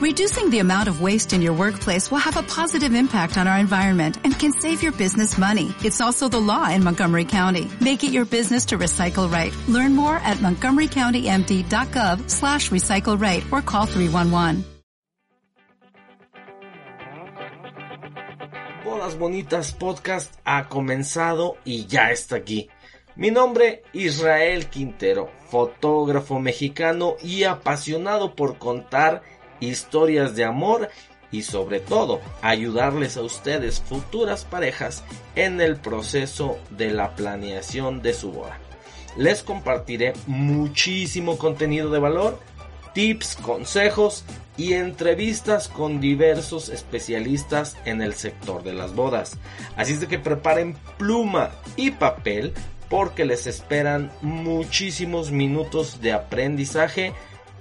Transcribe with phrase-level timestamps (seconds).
[0.00, 3.58] Reducing the amount of waste in your workplace will have a positive impact on our
[3.58, 5.74] environment and can save your business money.
[5.84, 7.68] It's also the law in Montgomery County.
[7.82, 9.52] Make it your business to recycle right.
[9.68, 14.64] Learn more at montgomerycountymd.gov slash recycle right or call 311.
[18.82, 22.70] Bodas Bonitas Podcast ha comenzado y ya está aquí.
[23.16, 29.20] Mi nombre, Israel Quintero, fotógrafo mexicano y apasionado por contar
[29.60, 30.88] historias de amor
[31.32, 35.04] y sobre todo ayudarles a ustedes futuras parejas
[35.36, 38.58] en el proceso de la planeación de su boda.
[39.16, 42.38] Les compartiré muchísimo contenido de valor,
[42.94, 44.24] tips, consejos
[44.56, 49.38] y entrevistas con diversos especialistas en el sector de las bodas.
[49.76, 52.52] Así es de que preparen pluma y papel
[52.88, 57.12] porque les esperan muchísimos minutos de aprendizaje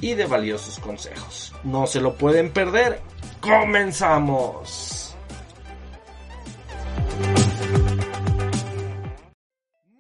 [0.02, 1.54] y de valiosos consejos.
[1.64, 3.02] No se lo pueden perder.
[3.42, 5.16] ¡Comenzamos!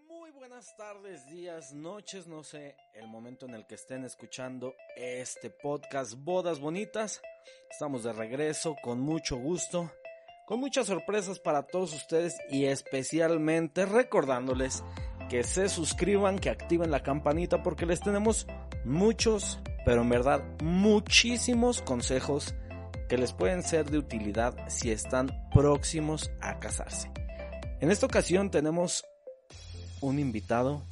[0.07, 5.49] Muy buenas tardes, días, noches, no sé el momento en el que estén escuchando este
[5.49, 7.21] podcast Bodas Bonitas.
[7.69, 9.91] Estamos de regreso con mucho gusto,
[10.45, 14.83] con muchas sorpresas para todos ustedes y especialmente recordándoles
[15.29, 18.45] que se suscriban, que activen la campanita porque les tenemos
[18.83, 22.53] muchos pero en verdad muchísimos consejos
[23.07, 27.11] que les pueden ser de utilidad si están próximos a casarse.
[27.81, 29.03] En esta ocasión tenemos
[30.01, 30.83] un invitado,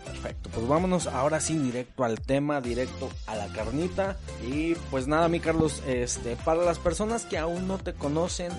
[0.05, 4.17] Perfecto, pues vámonos ahora sí directo al tema, directo a la carnita.
[4.47, 8.53] Y pues nada, mi Carlos, este, para las personas que aún no te conocen,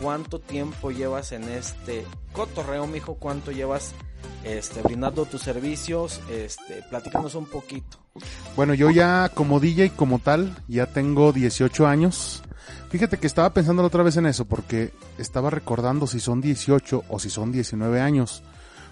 [0.00, 3.14] ¿cuánto tiempo llevas en este cotorreo, mijo?
[3.14, 3.92] ¿Cuánto llevas
[4.44, 6.20] este, brindando tus servicios?
[6.30, 7.98] Este, platícanos un poquito.
[8.56, 12.42] Bueno, yo ya como DJ como tal, ya tengo 18 años.
[12.90, 17.18] Fíjate que estaba pensando otra vez en eso, porque estaba recordando si son 18 o
[17.18, 18.42] si son 19 años.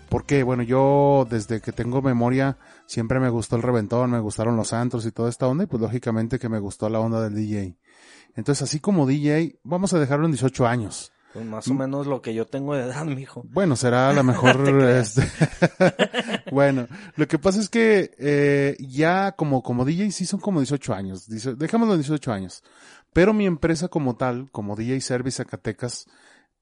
[0.08, 4.74] Porque, bueno, yo desde que tengo memoria siempre me gustó el reventón, me gustaron los
[4.74, 7.78] antros y toda esta onda, y pues lógicamente que me gustó la onda del DJ.
[8.34, 11.12] Entonces, así como DJ, vamos a dejarlo en 18 años.
[11.32, 13.42] Pues más o menos lo que yo tengo de edad, mijo.
[13.48, 15.22] Bueno, será a lo mejor este...
[16.52, 20.92] bueno, lo que pasa es que eh, ya como, como DJ sí son como 18
[20.92, 21.26] años.
[21.28, 22.62] Dejémoslo en 18 años.
[23.14, 26.06] Pero mi empresa como tal, como DJ Service Zacatecas,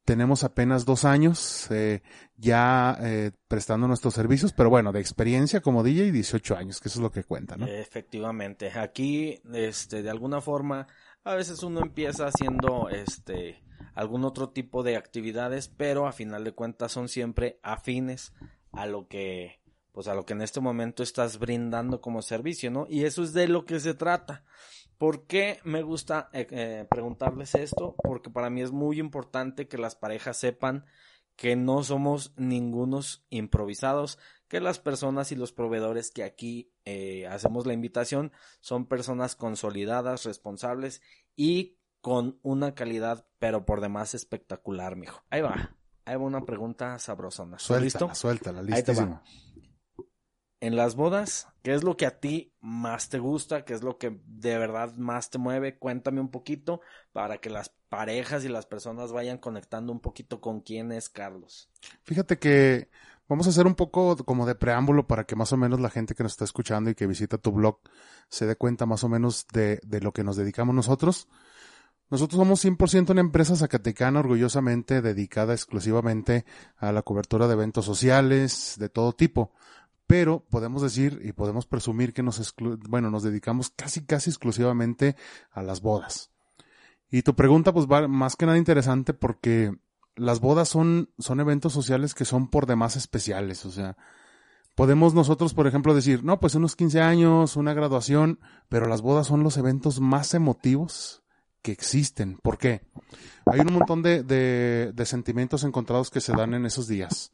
[0.04, 2.02] tenemos apenas dos años eh,
[2.36, 6.98] ya eh, prestando nuestros servicios, pero bueno, de experiencia como DJ 18 años, que eso
[6.98, 7.66] es lo que cuenta, ¿no?
[7.66, 10.86] Efectivamente, aquí, este, de alguna forma,
[11.24, 13.62] a veces uno empieza haciendo, este,
[13.94, 18.32] algún otro tipo de actividades, pero a final de cuentas son siempre afines
[18.72, 19.60] a lo que,
[19.92, 22.86] pues a lo que en este momento estás brindando como servicio, ¿no?
[22.88, 24.44] Y eso es de lo que se trata.
[24.98, 27.94] ¿Por qué me gusta eh, eh, preguntarles esto?
[28.02, 30.84] Porque para mí es muy importante que las parejas sepan
[31.36, 34.18] que no somos ningunos improvisados,
[34.50, 40.24] que las personas y los proveedores que aquí eh, hacemos la invitación son personas consolidadas,
[40.24, 41.02] responsables
[41.36, 45.22] y con una calidad, pero por demás espectacular, mijo.
[45.30, 45.76] Ahí va.
[46.04, 47.60] Ahí va una pregunta sabrosona.
[47.60, 48.14] Suéltala, ¿Listo?
[48.14, 49.22] suéltala, Ahí te va.
[50.60, 53.64] En las bodas, ¿qué es lo que a ti más te gusta?
[53.64, 55.78] ¿Qué es lo que de verdad más te mueve?
[55.78, 60.60] Cuéntame un poquito para que las parejas y las personas vayan conectando un poquito con
[60.60, 61.70] quién es Carlos.
[62.02, 62.90] Fíjate que
[63.26, 66.14] vamos a hacer un poco como de preámbulo para que más o menos la gente
[66.14, 67.78] que nos está escuchando y que visita tu blog
[68.28, 71.26] se dé cuenta más o menos de, de lo que nos dedicamos nosotros.
[72.10, 76.44] Nosotros somos 100% una empresa zacatecana orgullosamente dedicada exclusivamente
[76.76, 79.52] a la cobertura de eventos sociales de todo tipo.
[80.10, 82.52] Pero podemos decir y podemos presumir que nos,
[82.88, 85.14] bueno, nos dedicamos casi casi exclusivamente
[85.52, 86.32] a las bodas.
[87.12, 89.72] Y tu pregunta pues va más que nada interesante porque
[90.16, 93.64] las bodas son, son eventos sociales que son por demás especiales.
[93.64, 93.96] O sea,
[94.74, 99.28] podemos nosotros, por ejemplo, decir, no, pues unos 15 años, una graduación, pero las bodas
[99.28, 101.22] son los eventos más emotivos
[101.62, 102.36] que existen.
[102.42, 102.82] ¿Por qué?
[103.46, 107.30] Hay un montón de, de, de sentimientos encontrados que se dan en esos días.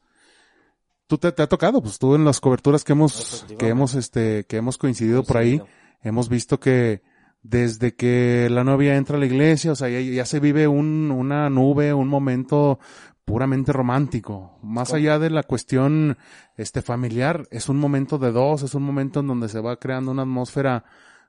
[1.07, 4.43] Tú te, te ha tocado, pues tú en las coberturas que hemos, que hemos, este,
[4.45, 5.61] que hemos coincidido por ahí,
[6.03, 7.01] hemos visto que
[7.43, 11.11] desde que la novia entra a la iglesia, o sea, ya, ya se vive un,
[11.11, 12.79] una nube, un momento
[13.23, 14.57] puramente romántico.
[14.61, 14.97] Más ¿Cómo?
[14.97, 16.17] allá de la cuestión,
[16.55, 20.11] este, familiar, es un momento de dos, es un momento en donde se va creando
[20.11, 20.85] una atmósfera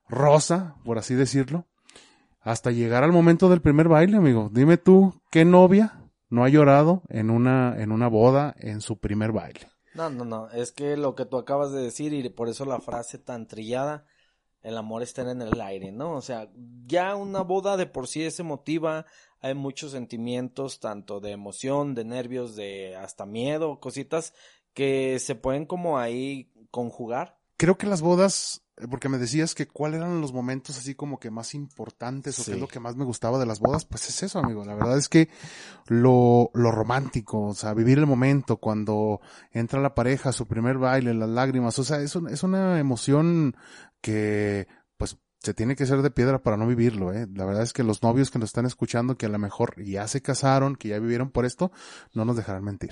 [0.09, 1.67] rosa, por así decirlo,
[2.41, 4.49] hasta llegar al momento del primer baile, amigo.
[4.53, 5.98] Dime tú, ¿qué novia
[6.29, 9.69] no ha llorado en una, en una boda en su primer baile?
[9.95, 12.81] No, no, no, es que lo que tú acabas de decir y por eso la
[12.81, 14.07] frase tan trillada,
[14.63, 16.13] el amor está en el aire, ¿no?
[16.13, 16.51] O sea,
[16.87, 19.07] ya una boda de por sí es emotiva,
[19.41, 24.35] hay muchos sentimientos, tanto de emoción, de nervios, de hasta miedo, cositas
[24.75, 27.38] que se pueden como ahí conjugar.
[27.59, 31.19] Creo que las bodas, eh, porque me decías que cuáles eran los momentos así como
[31.19, 34.09] que más importantes o qué es lo que más me gustaba de las bodas, pues
[34.09, 34.65] es eso, amigo.
[34.65, 35.29] La verdad es que
[35.87, 39.21] lo, lo romántico, o sea, vivir el momento cuando
[39.53, 43.57] entra la pareja, su primer baile, las lágrimas, o sea, es, un- es una emoción
[44.01, 44.67] que,
[44.97, 47.27] pues, se tiene que ser de piedra para no vivirlo, eh.
[47.33, 50.07] La verdad es que los novios que nos están escuchando, que a lo mejor ya
[50.09, 51.71] se casaron, que ya vivieron por esto,
[52.13, 52.91] no nos dejarán mentir.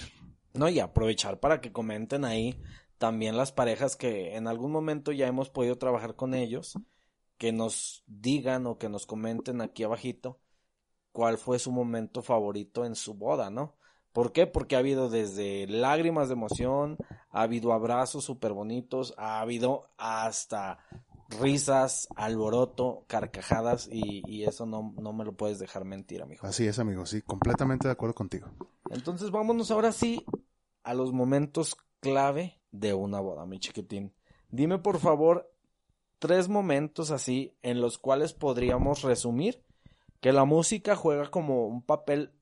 [0.55, 2.59] No, y aprovechar para que comenten ahí
[2.99, 6.79] también las parejas que en algún momento ya hemos podido trabajar con ellos,
[7.39, 10.41] que nos digan o que nos comenten aquí abajito
[11.13, 13.77] cuál fue su momento favorito en su boda, ¿no?
[14.13, 14.47] ¿Por qué?
[14.47, 16.97] Porque ha habido desde lágrimas de emoción,
[17.31, 20.79] ha habido abrazos súper bonitos, ha habido hasta
[21.29, 26.47] risas, alboroto, carcajadas y, y eso no, no me lo puedes dejar mentir, amigo.
[26.47, 28.49] Así es, amigo, sí, completamente de acuerdo contigo.
[28.91, 30.25] Entonces vámonos ahora sí
[30.83, 34.13] a los momentos clave de una boda, mi chiquitín.
[34.51, 35.53] Dime por favor
[36.19, 39.63] tres momentos así en los cuales podríamos resumir
[40.21, 42.33] que la música juega como un papel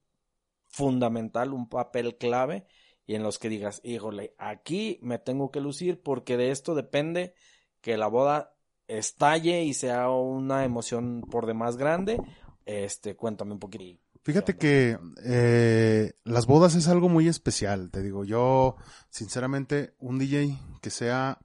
[0.67, 2.67] fundamental, un papel clave
[3.07, 7.35] y en los que digas, híjole, aquí me tengo que lucir porque de esto depende
[7.81, 8.55] que la boda
[8.89, 12.19] estalle y sea una emoción por demás grande.
[12.65, 14.04] Este, cuéntame un poquito.
[14.25, 18.77] Fíjate que eh, las bodas es algo muy especial, te digo, yo
[19.11, 21.39] sinceramente un DJ que sea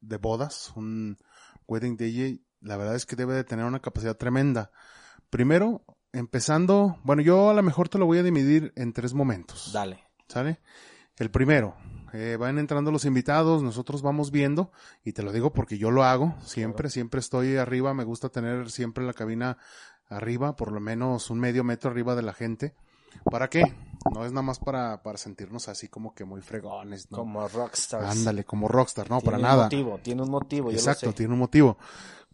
[0.00, 1.16] de bodas, un
[1.66, 4.70] wedding DJ, la verdad es que debe de tener una capacidad tremenda.
[5.30, 9.70] Primero, empezando, bueno, yo a lo mejor te lo voy a dividir en tres momentos.
[9.72, 10.04] Dale.
[10.28, 10.60] ¿Sale?
[11.16, 11.76] El primero,
[12.12, 14.70] eh, van entrando los invitados, nosotros vamos viendo,
[15.02, 18.70] y te lo digo porque yo lo hago, siempre, siempre estoy arriba, me gusta tener
[18.70, 19.58] siempre la cabina
[20.08, 22.74] arriba, por lo menos un medio metro arriba de la gente.
[23.30, 23.64] ¿Para qué?
[24.14, 27.18] No es nada más para, para sentirnos así como que muy fregones, ¿no?
[27.18, 28.08] Como rockstars.
[28.10, 29.64] Ándale, como rockstar, no, Tiene para un nada.
[29.64, 31.16] motivo, tiene un motivo, yo lo Exacto, sé.
[31.16, 31.78] tiene un motivo.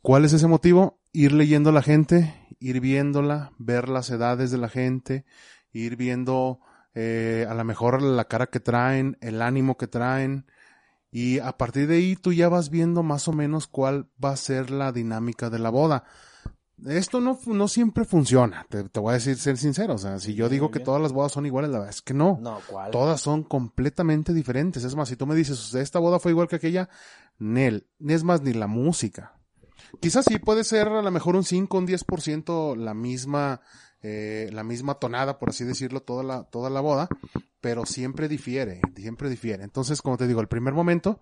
[0.02, 1.00] ¿Cuál es ese motivo?
[1.12, 5.24] Ir leyendo a la gente, ir viéndola, ver las edades de la gente,
[5.72, 6.60] ir viendo
[6.94, 10.46] eh, a lo mejor la cara que traen, el ánimo que traen,
[11.10, 14.36] y a partir de ahí tú ya vas viendo más o menos cuál va a
[14.36, 16.04] ser la dinámica de la boda.
[16.86, 20.34] Esto no, no siempre funciona, te, te voy a decir, ser sincero, o sea, si
[20.34, 22.38] yo digo que todas las bodas son iguales, la verdad es que no.
[22.40, 22.90] No, ¿cuál?
[22.90, 24.82] Todas son completamente diferentes.
[24.82, 26.88] Es más, si tú me dices, esta boda fue igual que aquella,
[27.38, 29.38] Nel, es más, ni la música.
[30.00, 33.60] Quizás sí puede ser a lo mejor un 5, un 10% la misma,
[34.02, 37.08] eh, la misma tonada, por así decirlo, toda la, toda la boda,
[37.60, 39.62] pero siempre difiere, siempre difiere.
[39.62, 41.20] Entonces, como te digo, el primer momento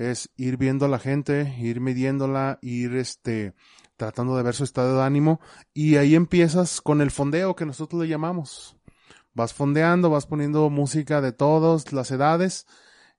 [0.00, 3.52] es ir viendo a la gente, ir midiéndola, ir este,
[3.98, 5.40] tratando de ver su estado de ánimo,
[5.74, 8.78] y ahí empiezas con el fondeo que nosotros le llamamos.
[9.34, 12.66] Vas fondeando, vas poniendo música de todas las edades,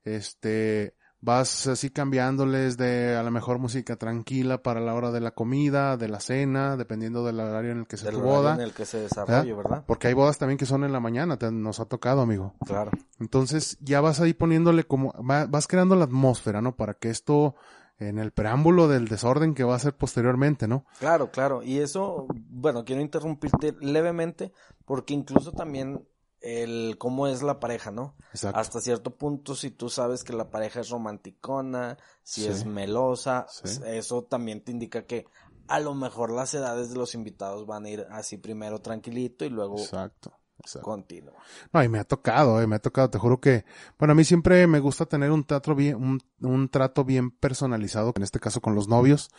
[0.02, 5.30] este, vas así cambiándoles de a lo mejor música tranquila para la hora de la
[5.30, 8.54] comida, de la cena, dependiendo del horario en el que se Del tu boda.
[8.54, 9.84] en el que se desarrolle, ¿verdad?
[9.86, 12.54] Porque hay bodas también que son en la mañana, te- nos ha tocado, amigo.
[12.66, 12.90] Claro.
[13.20, 16.74] Entonces ya vas ahí poniéndole como, va- vas creando la atmósfera, ¿no?
[16.76, 17.54] Para que esto,
[17.98, 20.84] en el preámbulo del desorden que va a ser posteriormente, ¿no?
[20.98, 21.62] Claro, claro.
[21.62, 24.52] Y eso, bueno, quiero interrumpirte levemente
[24.84, 26.04] porque incluso también
[26.42, 28.14] el cómo es la pareja, ¿no?
[28.32, 28.58] Exacto.
[28.58, 32.48] Hasta cierto punto, si tú sabes que la pareja es romanticona, si Sí.
[32.48, 33.80] es melosa, Sí.
[33.86, 35.26] eso también te indica que
[35.68, 39.48] a lo mejor las edades de los invitados van a ir así primero tranquilito y
[39.50, 40.32] luego Exacto.
[40.58, 40.84] Exacto.
[40.84, 41.34] continuo.
[41.72, 43.64] No, y me ha tocado, eh, me ha tocado, te juro que,
[43.98, 48.12] bueno, a mí siempre me gusta tener un teatro bien, un, un trato bien personalizado,
[48.16, 49.30] en este caso con los novios.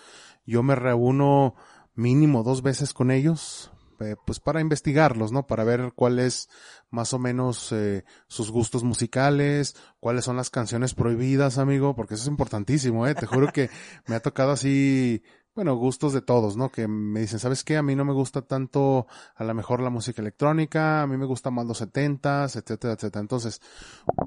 [0.46, 1.56] Yo me reúno
[1.94, 3.72] mínimo dos veces con ellos,
[4.04, 5.48] eh, pues para investigarlos, ¿no?
[5.48, 6.50] Para ver cuál es
[6.90, 12.24] más o menos eh, sus gustos musicales, cuáles son las canciones prohibidas, amigo, porque eso
[12.24, 13.16] es importantísimo, eh.
[13.16, 13.70] Te juro que
[14.08, 15.24] me ha tocado así,
[15.56, 16.72] bueno, gustos de todos, ¿no?
[16.72, 17.78] Que me dicen, ¿sabes qué?
[17.78, 19.06] A mí no me gusta tanto
[19.36, 23.22] a lo mejor la música electrónica, a mí me gusta más los setentas, etcétera, etcétera.
[23.22, 23.62] Entonces,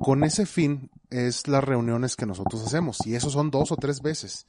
[0.01, 4.03] con ese fin es las reuniones que nosotros hacemos y eso son dos o tres
[4.03, 4.47] veces.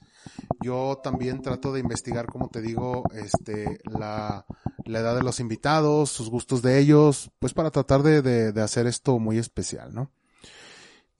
[0.62, 4.46] Yo también trato de investigar, como te digo, este, la,
[4.86, 8.62] la edad de los invitados, sus gustos de ellos, pues para tratar de, de, de
[8.62, 10.12] hacer esto muy especial, ¿no?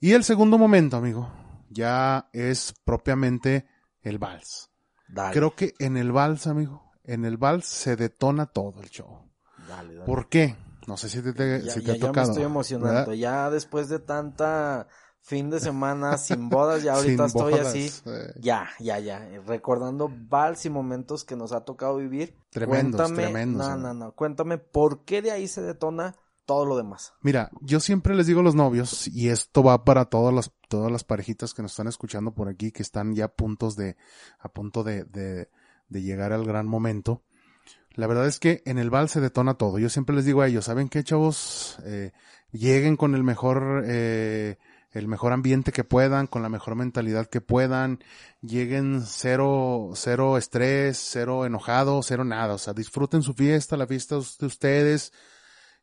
[0.00, 1.28] Y el segundo momento, amigo,
[1.68, 3.66] ya es propiamente
[4.02, 4.70] el vals.
[5.08, 9.20] Dale, Creo que en el vals, amigo, en el vals se detona todo el show.
[9.68, 10.06] dale, dale.
[10.06, 10.56] ¿Por qué?
[10.86, 12.28] No sé si te, te- Ya, si te ya- ha ya me tocado.
[12.30, 13.10] estoy emocionando.
[13.10, 13.12] ¿verdad?
[13.12, 14.86] Ya después de tanta
[15.20, 18.10] fin de semana sin bodas, ya ahorita estoy bodas, así.
[18.10, 19.28] eh, Ya, ya, ya.
[19.46, 22.34] Recordando vals y momentos que nos ha tocado vivir.
[22.50, 24.12] Tremendos, Cuéntame, tremendos, No, no, no.
[24.12, 26.14] Cuéntame por qué de ahí se detona
[26.48, 27.12] todo lo demás.
[27.20, 30.90] Mira, yo siempre les digo a los novios, y esto va para todas las, todas
[30.90, 33.98] las parejitas que nos están escuchando por aquí, que están ya a puntos de,
[34.40, 35.50] a punto de, de,
[35.90, 37.22] de llegar al gran momento.
[37.90, 39.78] La verdad es que en el vals se detona todo.
[39.78, 41.78] Yo siempre les digo a ellos, ¿saben qué, chavos?
[41.84, 42.12] Eh,
[42.50, 44.56] lleguen con el mejor, eh,
[44.92, 48.02] el mejor ambiente que puedan, con la mejor mentalidad que puedan,
[48.40, 52.54] lleguen cero, cero estrés, cero enojado, cero nada.
[52.54, 55.12] O sea, disfruten su fiesta, la fiesta de ustedes,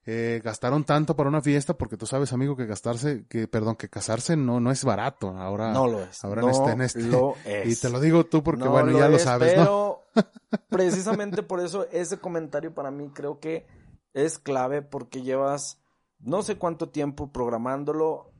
[0.07, 3.89] eh, gastaron tanto para una fiesta porque tú sabes, amigo, que gastarse, que, perdón, que
[3.89, 5.29] casarse no, no es barato.
[5.29, 6.23] Ahora, no lo es.
[6.23, 7.01] ahora no en este, en este.
[7.01, 7.77] lo es.
[7.77, 9.63] Y te lo digo tú porque, No bueno, ya lo es, sabes, ¿no?
[9.63, 10.03] pero
[10.69, 13.65] precisamente por eso ese comentario para mí creo que
[14.13, 15.79] es clave porque llevas
[16.19, 18.31] no sé cuánto tiempo programándolo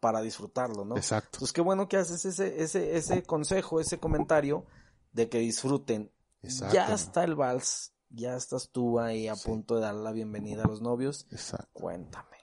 [0.00, 0.96] para disfrutarlo, ¿no?
[0.96, 1.38] Exacto.
[1.40, 4.64] Pues qué bueno que haces ese, ese, ese consejo, ese comentario
[5.12, 6.10] de que disfruten.
[6.42, 6.74] Exacto.
[6.74, 9.48] Ya está el vals, ya estás tú ahí a Sí.
[9.48, 11.26] punto de dar la bienvenida a los novios.
[11.30, 11.68] Exacto.
[11.72, 12.36] Cuéntame.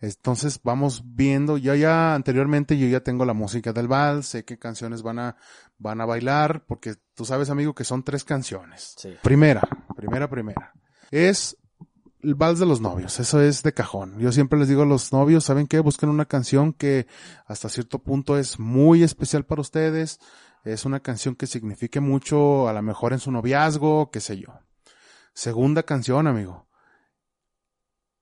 [0.00, 4.56] Entonces vamos viendo, yo ya anteriormente yo ya tengo la música del vals, sé qué
[4.56, 5.36] canciones van a,
[5.76, 8.94] van a bailar, porque tú sabes amigo que son tres canciones.
[8.96, 9.14] Sí.
[9.22, 9.62] Primera,
[9.96, 10.72] primera, primera.
[11.10, 11.56] Es
[12.22, 14.20] el vals de los novios, eso es de cajón.
[14.20, 15.80] Yo siempre les digo a los novios, ¿saben qué?
[15.80, 17.08] Busquen una canción que
[17.46, 20.20] hasta cierto punto es muy especial para ustedes,
[20.62, 24.60] es una canción que signifique mucho a lo mejor en su noviazgo, qué sé yo.
[25.42, 26.66] Segunda canción, amigo.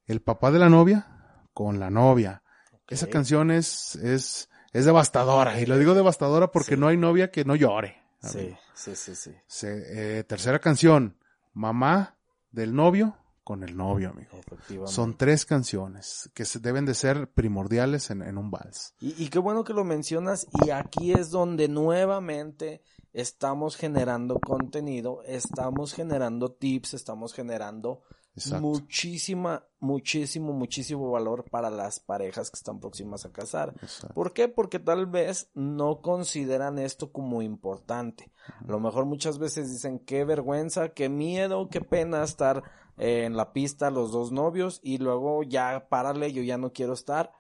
[0.05, 2.43] El papá de la novia con la novia.
[2.89, 5.59] Esa canción es, es, es devastadora.
[5.59, 6.77] Y lo digo devastadora porque Sí.
[6.81, 8.03] no hay novia que no llore.
[8.21, 8.59] Sí, amigo.
[8.75, 9.35] sí, sí, sí.
[9.47, 11.17] Se- eh, tercera canción,
[11.55, 12.19] mamá
[12.51, 14.37] del novio con el novio, amigo.
[14.39, 14.93] Efectivamente.
[14.93, 18.95] Son tres canciones que se deben de ser primordiales en, en un vals.
[19.01, 22.83] Y, y qué bueno que lo mencionas y aquí es donde nuevamente
[23.17, 28.03] estamos generando contenido, estamos generando tips, estamos generando
[28.35, 28.61] Exacto.
[28.61, 33.73] muchísima, muchísimo, muchísimo valor para las parejas que están próximas a casar.
[33.81, 34.13] Exacto.
[34.13, 34.49] ¿Por qué?
[34.49, 38.31] Porque tal vez no consideran esto como importante.
[38.63, 42.65] A lo mejor muchas veces dicen qué vergüenza, qué miedo, qué pena estar
[42.99, 46.93] eh, en la pista los dos novios y luego ya párale, yo ya no quiero
[46.93, 47.33] estar.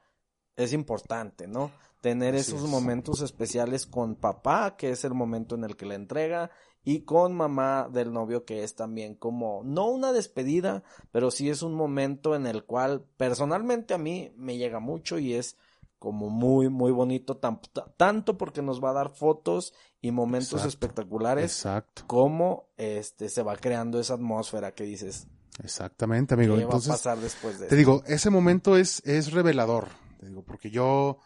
[0.57, 1.71] Es importante, ¿no?
[2.07, 2.71] Tener Así esos es.
[2.71, 6.53] momentos especiales con papá, que es el momento en el que la entrega,
[6.85, 11.63] y con mamá del novio, que es también como, no una despedida, pero sí es
[11.63, 15.57] un momento en el cual personalmente a mí me llega mucho y es
[15.99, 20.53] como muy, muy bonito, tan- ta- tanto porque nos va a dar fotos y momentos
[20.61, 20.69] Exacto.
[20.69, 22.05] espectaculares, Exacto.
[22.07, 25.27] como este se va creando esa atmósfera que dices,
[25.65, 26.55] Exactamente, amigo.
[26.55, 27.77] ¿qué Entonces, va a pasar después de Te esto?
[27.77, 29.89] digo, ese momento es, es revelador.
[30.21, 31.19] Te digo, porque yo,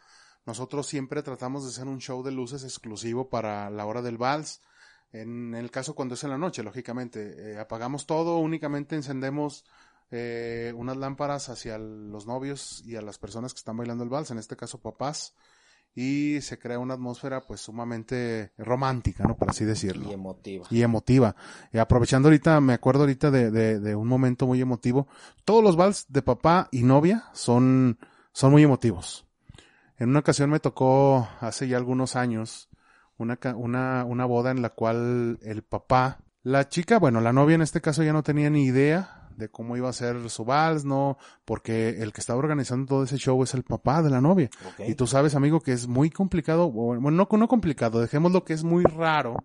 [0.51, 4.61] nosotros siempre tratamos de hacer un show de luces exclusivo para la hora del vals.
[5.13, 9.65] En el caso cuando es en la noche, lógicamente, eh, apagamos todo, únicamente encendemos
[10.11, 14.33] eh, unas lámparas hacia los novios y a las personas que están bailando el vals,
[14.33, 15.35] en este caso papás.
[15.95, 19.37] y se crea una atmósfera pues sumamente romántica, ¿no?
[19.37, 20.09] Por así decirlo.
[20.09, 20.67] Y emotiva.
[20.71, 21.35] Y emotiva.
[21.73, 25.09] Y aprovechando ahorita, me acuerdo ahorita de, de, de un momento muy emotivo.
[25.45, 27.99] Todos los vals de papá y novia son,
[28.33, 29.27] son muy emotivos.
[30.01, 32.71] En una ocasión me tocó, hace ya algunos años,
[33.19, 37.61] una, una, una boda en la cual el papá, la chica, bueno, la novia en
[37.61, 41.19] este caso ya no tenía ni idea de cómo iba a ser su vals, no,
[41.45, 44.49] porque el que estaba organizando todo ese show es el papá de la novia.
[44.79, 48.65] Y tú sabes, amigo, que es muy complicado, bueno, no, no complicado, dejémoslo que es
[48.65, 49.37] muy raro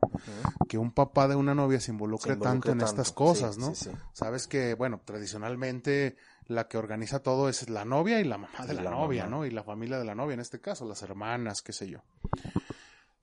[0.70, 3.62] que un papá de una novia se involucre, Se involucre tanto en estas cosas, Sí,
[3.62, 3.76] ¿no?
[3.76, 3.92] sí, sí.
[4.14, 6.16] Sabes que, bueno, tradicionalmente
[6.48, 9.38] la que organiza todo es la novia y la mamá de la, la novia, mamá.
[9.38, 9.46] ¿no?
[9.46, 12.00] Y la familia de la novia, en este caso, las hermanas, qué sé yo.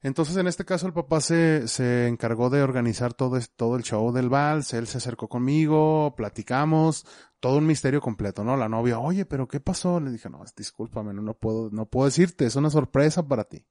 [0.05, 4.13] Entonces, en este caso, el papá se, se encargó de organizar todo, todo el show
[4.13, 7.07] del vals, él se acercó conmigo, platicamos,
[7.39, 8.57] todo un misterio completo, ¿no?
[8.57, 10.01] La novia, oye, pero ¿qué pasó?
[10.01, 13.65] Le dije, no, discúlpame, no, no puedo, no puedo decirte, es una sorpresa para ti.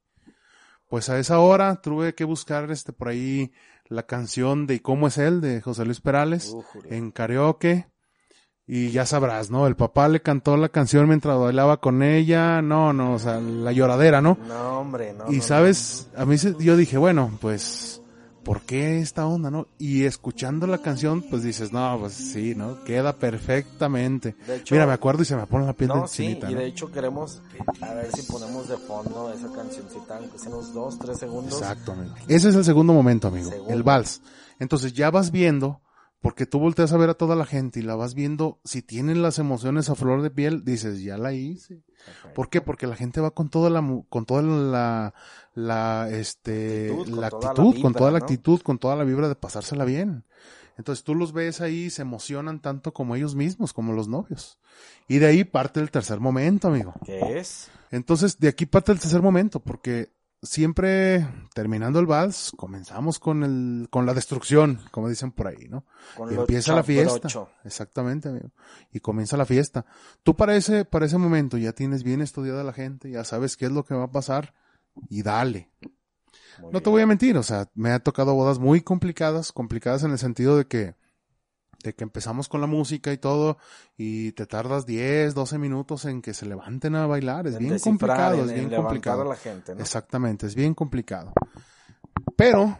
[0.88, 3.51] Pues a esa hora tuve que buscar este por ahí
[3.86, 5.41] la canción de ¿Y cómo es él?
[5.41, 6.96] de José Luis Perales Ujure.
[6.96, 7.88] en karaoke.
[8.73, 9.67] Y ya sabrás, ¿no?
[9.67, 12.61] El papá le cantó la canción mientras bailaba con ella.
[12.61, 14.37] No, no, o sea, la lloradera, ¿no?
[14.47, 15.29] No, hombre, no.
[15.29, 18.01] y no, sabes, a mí se- yo dije, bueno, pues,
[18.45, 19.67] ¿por qué esta onda, no?
[19.77, 22.81] Y escuchando la canción, pues dices, no, pues sí, ¿no?
[22.85, 24.37] Queda perfectamente.
[24.47, 26.53] De hecho- Mira, me acuerdo y se me pone la piel No, de sí, y
[26.53, 26.59] ¿no?
[26.59, 27.41] de hecho queremos
[27.81, 31.59] a ver si ponemos de fondo esa cancioncita, aunque sea unos dos, tres segundos.
[31.59, 32.15] Exacto, amigo.
[32.29, 33.49] Ese es el segundo momento, amigo.
[33.49, 33.73] Segundo.
[33.73, 34.21] El vals.
[34.59, 35.81] Entonces ya vas viendo,
[36.21, 39.23] porque tú volteas a ver a toda la gente y la vas viendo, si tienen
[39.23, 41.81] las emociones a flor de piel, dices, ya la hice.
[42.35, 42.61] ¿Por qué?
[42.61, 45.13] Porque la gente va con toda la, con toda la,
[45.55, 48.23] la, este, Actitud, con la toda la actitud, con toda la ¿no?
[48.23, 50.23] actitud, con toda la vibra de pasársela bien.
[50.77, 54.59] Entonces tú los ves ahí, se emocionan tanto como ellos mismos, como los novios.
[55.07, 56.93] Y de ahí parte el tercer momento, amigo.
[57.03, 57.69] ¿Qué es?
[57.89, 60.11] Entonces, de aquí parte el tercer momento, porque
[60.41, 65.86] siempre terminando el vals, comenzamos con el, con la destrucción, como dicen por ahí, ¿no?
[66.17, 67.27] Con Y empieza la fiesta.
[67.63, 68.51] Exactamente, amigo.
[68.92, 69.85] Y comienza la fiesta.
[70.24, 73.65] Tú para ese, para ese momento ya tienes bien estudiada la gente, ya sabes qué
[73.65, 74.53] es lo que va a pasar
[75.09, 75.72] y dale.
[76.59, 80.03] Muy No te voy a mentir, o sea, me ha tocado bodas muy complicadas, complicadas
[80.03, 80.96] en el sentido de que,
[81.83, 83.57] de que empezamos con la música y todo,
[83.98, 87.79] y te tardas 10, 12 minutos en que se levanten a bailar, es En bien
[87.79, 89.22] complicado, en- es en bien complicado.
[89.24, 89.81] a la gente, ¿no?
[89.81, 91.33] Exactamente, es bien complicado.
[92.35, 92.77] Pero,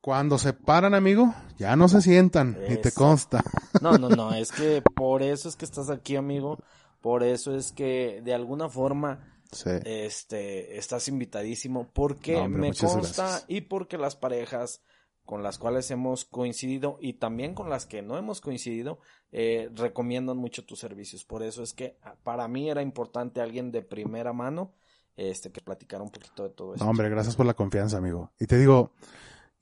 [0.00, 3.00] cuando se paran, amigo, ya no se sientan, y te Eso.
[3.00, 3.42] consta.
[3.80, 6.58] No, no, no, es que por eso es que estás aquí, amigo.
[7.00, 9.70] Por eso es que de alguna forma Sí.
[9.84, 13.44] este estás invitadísimo porque No, hombre, me consta gracias.
[13.48, 14.80] y porque las parejas
[15.24, 18.98] con las cuales hemos coincidido y también con las que no hemos coincidido
[19.32, 21.24] eh, recomiendan mucho tus servicios.
[21.24, 24.72] Por eso es que ah, para mí era importante alguien de primera mano
[25.16, 26.84] este que platicara un poquito de todo eso.
[26.84, 28.32] No, hombre, gracias por la confianza, amigo.
[28.38, 28.92] Y te digo,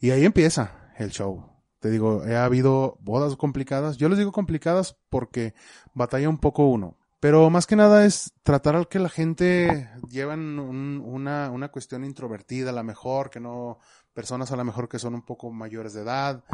[0.00, 1.44] y ahí empieza el show.
[1.78, 3.96] Te digo, ha habido bodas complicadas.
[3.98, 5.52] Yo les digo complicadas porque
[5.94, 6.96] batalla un poco uno.
[7.20, 12.04] Pero más que nada es tratar al que la gente llevan un- una, una cuestión
[12.04, 13.78] introvertida, a la mejor, que no,
[14.14, 16.44] personas a lo mejor que son un poco mayores de edad.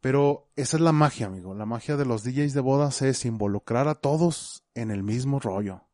[0.00, 1.54] Pero esa es la magia, amigo.
[1.54, 5.84] La magia de los DJs de bodas es involucrar a todos en el mismo rollo.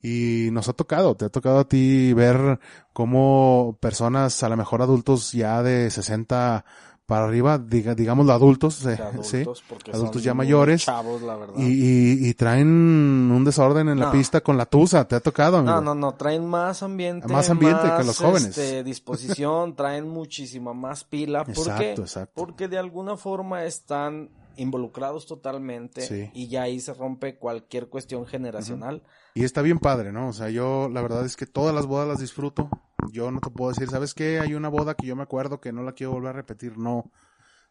[0.00, 2.58] Y nos ha tocado, te ha tocado a ti ver
[2.92, 6.64] cómo personas, a lo mejor adultos ya de 60
[7.12, 11.36] para arriba, diga, digámoslo adultos, eh, De adultos, sí, porque adultos ya mayores, chavos, la
[11.36, 11.56] verdad.
[11.58, 15.58] y, y, y traen un desorden en la pista con la tusa, te ha tocado,
[15.58, 15.74] amigo.
[15.74, 17.28] No, no, no, traen más ambiente.
[17.30, 18.56] Más ambiente que más, los jóvenes.
[18.56, 21.44] este, disposición, traen muchísima más pila.
[21.44, 21.92] ¿Por Exacto, qué?
[22.00, 22.32] exacto.
[22.34, 26.30] Porque de alguna forma están involucrados totalmente Sí.
[26.34, 29.02] y ya ahí se rompe cualquier cuestión generacional.
[29.34, 30.28] Y está bien padre, ¿no?
[30.28, 32.68] O sea, yo la verdad es que todas las bodas las disfruto.
[33.10, 34.40] Yo no te puedo decir, ¿sabes qué?
[34.40, 36.78] Hay una boda que yo me acuerdo que no la quiero volver a repetir.
[36.78, 37.10] No.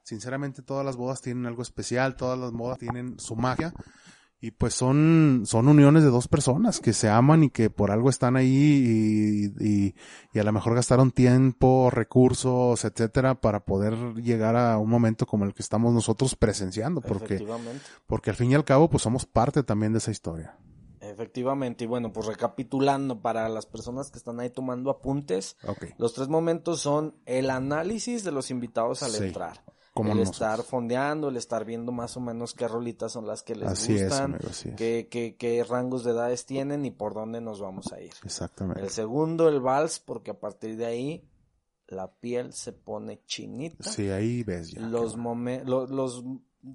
[0.03, 3.73] Sinceramente, todas las bodas tienen algo especial, todas las bodas tienen su magia.
[4.43, 8.09] Y pues son, son uniones de dos personas que se aman y que por algo
[8.09, 9.95] están ahí y, y,
[10.33, 15.45] y a lo mejor gastaron tiempo, recursos, etcétera, para poder llegar a un momento como
[15.45, 17.85] el que estamos nosotros presenciando, porque, Efectivamente.
[18.07, 20.57] porque al fin y al cabo, pues somos parte también de esa historia.
[21.01, 21.83] Efectivamente.
[21.83, 25.55] Y bueno, pues recapitulando para las personas que están ahí tomando apuntes,
[25.97, 29.25] los tres momentos son el análisis de los invitados al Sí.
[29.25, 29.63] entrar.
[29.93, 30.41] Como el nosotros.
[30.41, 33.95] estar fondeando, el estar viendo más o menos qué rolitas son las que les Así
[33.95, 34.75] es, gustan, amigo, así es.
[34.75, 38.13] qué, qué, qué rangos de edades tienen y por dónde nos vamos a ir.
[38.23, 38.81] Exactamente.
[38.81, 41.27] El segundo, el vals, porque a partir de ahí
[41.87, 43.89] la piel se pone chinita.
[43.91, 44.79] Sí, ahí ves ya.
[44.81, 46.23] los, momen- lo- los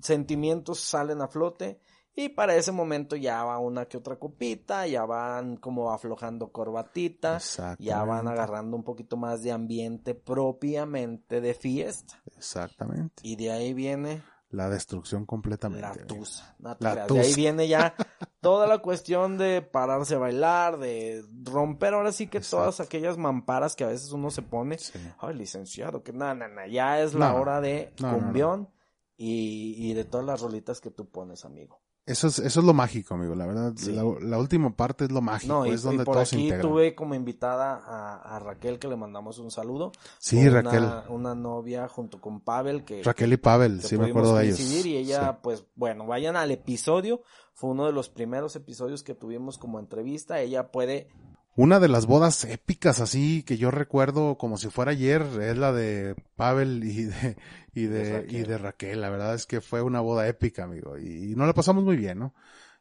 [0.02, 1.80] sentimientos salen a flote
[2.18, 7.38] Y para ese momento ya va una que otra copita, ya van como aflojando corbatita,
[7.78, 12.18] ya van agarrando un poquito más de ambiente propiamente de fiesta.
[12.34, 13.22] Exactamente.
[13.22, 15.86] Y de ahí viene la destrucción completamente.
[15.86, 16.56] La tusa.
[16.58, 16.74] la
[17.06, 17.94] De ahí viene ya
[18.40, 23.76] toda la cuestión de pararse a bailar, de romper ahora sí que todas aquellas mamparas
[23.76, 24.78] que a veces uno se pone.
[25.18, 28.70] Ay, licenciado, que nada, nada, ya es la hora de cumbión
[29.18, 31.82] y, y de todas las rolitas que tú pones, amigo.
[32.06, 33.34] Eso es, eso es lo mágico, amigo.
[33.34, 33.74] La verdad,
[34.20, 35.64] la, última parte es lo mágico.
[35.64, 39.90] es donde por aquí tuve como invitada a, Raquel, que le mandamos un saludo.
[40.18, 40.88] Sí, Raquel.
[41.08, 42.84] Una novia junto con Pavel.
[42.84, 44.60] que Raquel y Pavel, sí me acuerdo de ellos.
[44.60, 47.22] Y ella, pues, bueno, vayan al episodio.
[47.54, 50.40] Fue uno de los primeros episodios que tuvimos como entrevista.
[50.40, 51.08] Ella puede
[51.56, 55.72] una de las bodas épicas así que yo recuerdo como si fuera ayer es la
[55.72, 57.36] de Pavel y de,
[57.74, 59.00] y de, y de Raquel.
[59.00, 60.98] La verdad es que fue una boda épica, amigo.
[60.98, 62.34] Y, no la pasamos muy bien, ¿no?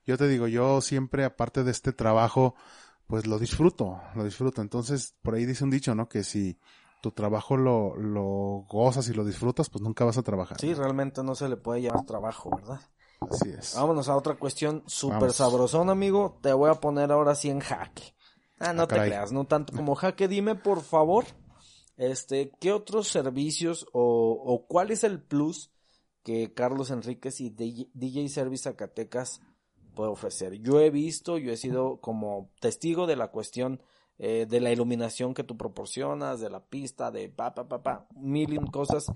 [0.06, 2.56] Yo te digo, yo siempre, aparte de este trabajo,
[3.08, 4.62] pues lo disfruto, lo disfruto.
[4.62, 6.10] Entonces, por ahí dice un dicho, ¿no?
[6.10, 6.60] Que si
[7.02, 10.60] tu trabajo lo, lo gozas y lo disfrutas, pues nunca vas a trabajar.
[10.60, 12.82] Sí, realmente no se le puede llamar trabajo, ¿verdad?
[13.22, 13.76] Así es.
[13.76, 16.38] Vámonos a otra cuestión súper sabrosón, amigo.
[16.42, 18.15] Te voy a poner ahora sí en jaque.
[18.60, 20.28] Ah, no ah, te creas, no tanto como jaque.
[20.28, 21.26] Dime, por favor,
[21.98, 25.72] este, ¿qué otros servicios o, o cuál es el plus
[26.24, 29.42] que Carlos Enríquez y DJ Service Zacatecas
[29.94, 30.54] puede ofrecer?
[30.62, 33.82] Yo he visto, yo he sido como testigo de la cuestión
[34.18, 38.08] eh, de la iluminación que tú proporcionas, de la pista, de pa, pa, pa, pa,
[38.16, 39.12] mil cosas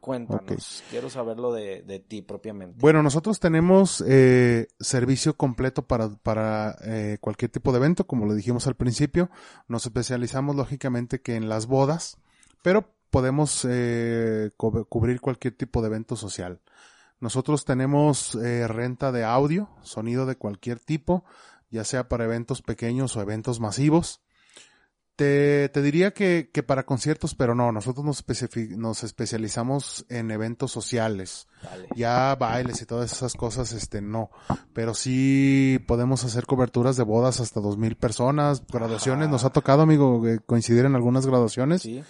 [0.00, 2.76] Cuéntanos, quiero saberlo de, de, ti propiamente.
[2.80, 8.34] Bueno, nosotros tenemos eh, servicio completo para, para eh, cualquier tipo de evento, como lo
[8.34, 9.30] dijimos al principio.
[9.66, 12.18] Nos especializamos lógicamente que en las bodas,
[12.62, 16.60] pero podemos eh, cubrir cualquier tipo de evento social.
[17.20, 21.24] Nosotros tenemos eh, renta de audio, sonido de cualquier tipo,
[21.70, 24.20] ya sea para eventos pequeños o eventos masivos.
[25.18, 28.24] Te, te diría que, que, para conciertos, pero no, nosotros nos,
[28.76, 31.48] nos especializamos en eventos sociales.
[31.96, 34.30] Ya bailes y todas esas cosas, este, no.
[34.72, 39.28] Pero sí podemos hacer coberturas de bodas hasta dos mil personas, graduaciones.
[39.28, 41.82] Nos ha tocado, amigo, coincidir en algunas graduaciones.
[41.82, 42.04] Sí.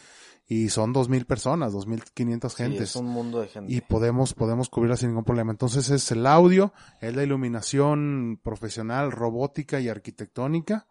[0.47, 2.90] Y son dos mil personas, dos mil quinientas gentes.
[2.90, 3.73] es un mundo de gente.
[3.73, 5.51] Y podemos, podemos cubrirla sin ningún problema.
[5.51, 10.87] Entonces es el audio, es la iluminación profesional, robótica y arquitectónica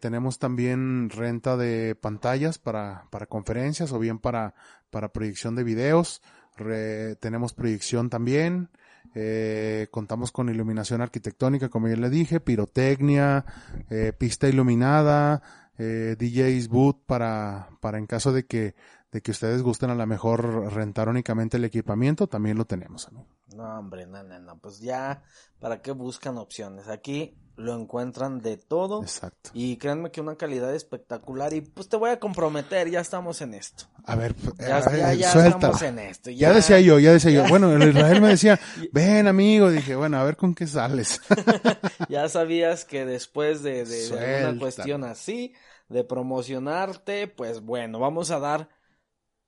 [0.00, 4.54] tenemos también renta de pantallas para, para conferencias o bien para,
[4.90, 6.22] para proyección de videos.
[7.20, 8.68] tenemos proyección también.
[9.14, 13.44] Eh, contamos con iluminación arquitectónica, como ya le dije, pirotecnia,
[13.90, 15.42] eh, pista iluminada,
[15.78, 18.74] eh, DJs boot para, para en caso de que,
[19.10, 23.10] de que ustedes gusten a lo mejor rentar únicamente el equipamiento, también lo tenemos.
[23.12, 23.26] ¿no?
[23.54, 25.22] No, hombre, no, no, no, pues ya,
[25.60, 26.88] ¿para qué buscan opciones?
[26.88, 29.02] Aquí lo encuentran de todo.
[29.02, 29.50] Exacto.
[29.54, 31.52] Y créanme que una calidad espectacular.
[31.52, 33.84] Y pues te voy a comprometer, ya estamos en esto.
[34.04, 36.30] A ver, ya, estamos en esto.
[36.30, 36.52] Ya...
[36.52, 37.48] decía yo, ya decía yo.
[37.48, 38.58] Bueno, el Israel me decía,
[38.92, 39.70] ven amigo.
[39.70, 41.20] Dije, bueno, a ver con qué sales.
[42.08, 45.54] ya sabías que después de, de, una cuestión así,
[45.88, 48.68] de promocionarte, pues bueno, vamos a dar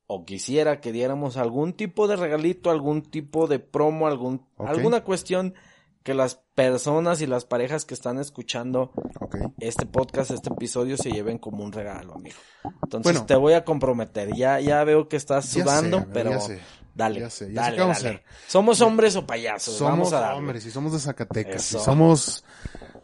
[0.06, 5.54] o quisiera que diéramos algún tipo de regalito, algún tipo de promo, algún, alguna cuestión
[6.04, 8.92] que las personas y las parejas que están escuchando
[9.58, 12.36] este podcast, este episodio, se lleven como un regalo, amigo.
[12.82, 14.34] Entonces te voy a comprometer.
[14.36, 16.38] Ya, ya veo que estás sudando, pero
[16.94, 19.76] dale, ya sé, ya dale, Somos hombres o payasos.
[19.76, 22.44] Somos hombres y somos de Zacatecas y somos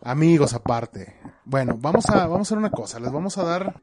[0.02, 1.16] amigos aparte.
[1.46, 3.00] Bueno, vamos a, vamos a hacer una cosa.
[3.00, 3.82] Les vamos a dar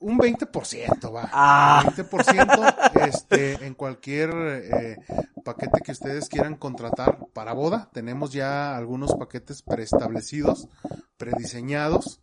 [0.00, 1.28] un 20%, va.
[1.32, 1.82] Ah.
[1.84, 4.96] 20% este, en cualquier eh,
[5.44, 7.90] paquete que ustedes quieran contratar para boda.
[7.92, 10.68] Tenemos ya algunos paquetes preestablecidos,
[11.16, 12.20] prediseñados.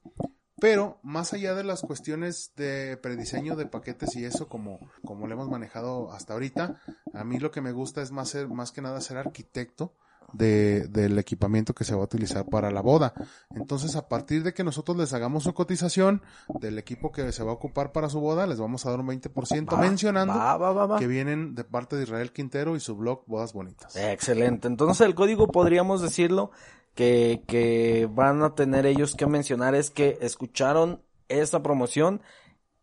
[0.57, 5.33] Pero más allá de las cuestiones de prediseño de paquetes y eso como, como lo
[5.33, 6.81] hemos manejado hasta ahorita,
[7.13, 9.93] a mí lo que me gusta es más, ser, más que nada ser arquitecto
[10.33, 13.13] de, del equipamiento que se va a utilizar para la boda.
[13.55, 16.21] Entonces, a partir de que nosotros les hagamos su cotización
[16.59, 19.07] del equipo que se va a ocupar para su boda, les vamos a dar un
[19.07, 23.95] 20% mencionando que vienen de parte de Israel Quintero y su blog Bodas Bonitas.
[23.95, 24.67] Excelente.
[24.67, 26.51] Entonces, el código podríamos decirlo
[26.93, 32.21] que, que van a tener ellos que mencionar es que escucharon esta promoción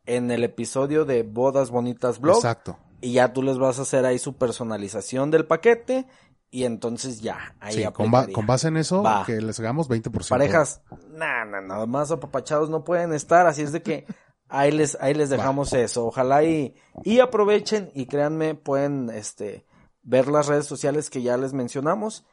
[0.07, 2.37] en el episodio de Bodas Bonitas Blog.
[2.37, 2.79] Exacto.
[3.01, 6.07] Y ya tú les vas a hacer ahí su personalización del paquete
[6.55, 10.29] y entonces ya, ahí sí, con, con, base en eso, que les hagamos 20%.
[10.29, 14.05] Parejas, nada, nada, nada más apapachados no pueden estar, así es de que
[14.51, 16.05] ahí les, ahí les dejamos eso.
[16.05, 19.65] Ojalá y, y aprovechen y créanme, pueden, este,
[20.03, 22.27] ver las redes sociales que ya les mencionamos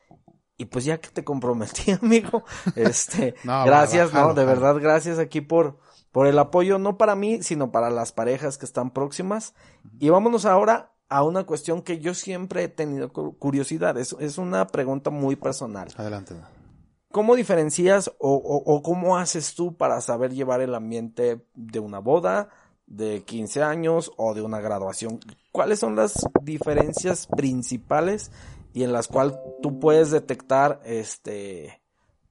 [0.58, 2.44] Y pues ya que te comprometí, amigo,
[2.76, 5.80] este, No, gracias, no, de verdad, gracias aquí por,
[6.12, 9.56] por el apoyo, no para mí, sino para las parejas que están próximas.
[9.98, 13.98] Y vámonos ahora a una cuestión que yo siempre he tenido cu- curiosidad.
[13.98, 15.88] Es, es una pregunta muy personal.
[15.98, 16.36] Adelante.
[17.12, 22.00] ¿Cómo diferencias o, o- o cómo haces tú para saber llevar el ambiente de una
[22.00, 22.50] boda,
[22.86, 25.20] de 15 años o de una graduación?
[25.52, 28.32] ¿Cuáles son las diferencias principales
[28.74, 31.82] y en las cuales tú puedes detectar, este,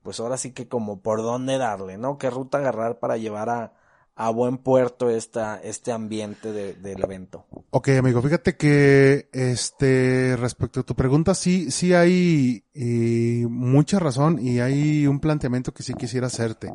[0.05, 2.17] pues ahora sí que como por dónde darle, ¿no?
[2.17, 3.73] ¿Qué ruta agarrar para llevar a,
[4.21, 7.47] a buen puerto esta, este ambiente de- del evento?
[7.71, 14.41] Ok, amigo, fíjate que este respecto a tu pregunta, sí, sí hay eh, mucha razón
[14.45, 16.73] y hay un planteamiento que sí quisiera hacerte.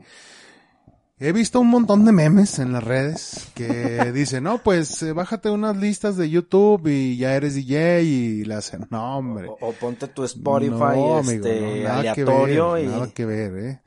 [1.19, 5.49] He visto un montón de memes en las redes que dicen, no, pues eh, bájate
[5.49, 8.87] unas listas de YouTube y ya eres DJ y la hacen.
[8.89, 9.47] No, hombre.
[9.49, 12.87] O, o ponte tu Spotify, No, amigo, este, no, nada aleatorio que ver, y...
[12.87, 13.81] Nada que ver, eh.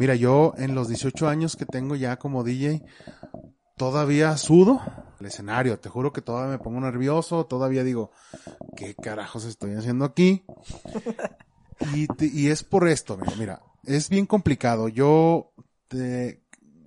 [0.00, 2.82] Mira, yo en los 18 años que tengo ya como DJ,
[3.76, 4.80] todavía sudo
[5.20, 5.78] el escenario.
[5.78, 8.10] Te juro que todavía me pongo nervioso, todavía digo,
[8.76, 10.42] ¿qué carajos estoy haciendo aquí?
[11.94, 13.32] Y, te- y es por esto, amigo.
[13.38, 14.88] Mira, es bien complicado.
[14.88, 15.52] Yo,
[15.88, 16.42] te-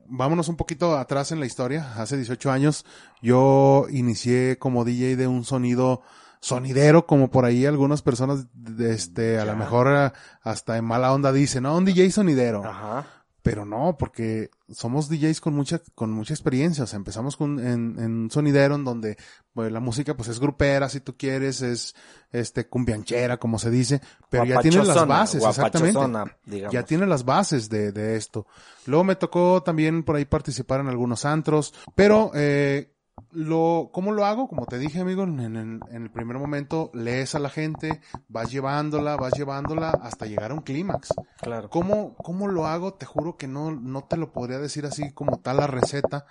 [0.05, 1.93] vámonos un poquito atrás en la historia.
[1.99, 2.85] Hace 18 años
[3.19, 6.03] yo inicié como DJ de un sonido
[6.43, 11.13] sonidero, como por ahí algunas personas, de este, a lo mejor eh, hasta en mala
[11.13, 12.65] onda dicen, no, un DJ sonidero.
[12.65, 13.07] Ajá.
[13.41, 16.85] Pero no, porque somos DJs con mucha, con mucha experiencia.
[16.85, 19.17] O sea, empezamos con, en, en un sonidero en donde
[19.53, 21.93] pues, la música pues es grupera, si tú quieres, es
[22.31, 25.99] este cumbianchera, como se dice, pero ya tiene las bases, exactamente.
[26.45, 26.73] digamos.
[26.73, 28.47] Ya tiene las bases de, de esto.
[28.85, 32.93] Luego me tocó también por ahí participar en algunos antros, pero eh,
[33.31, 34.47] lo, ¿cómo lo hago?
[34.47, 38.51] Como te dije, amigo, en, en- en el primer momento lees a la gente, vas
[38.51, 41.09] llevándola, vas llevándola hasta llegar a un clímax.
[41.41, 41.69] Claro.
[41.69, 42.93] ¿Cómo, ¿Cómo lo hago?
[42.93, 46.25] Te juro que no, no te lo podría decir así como tal la receta,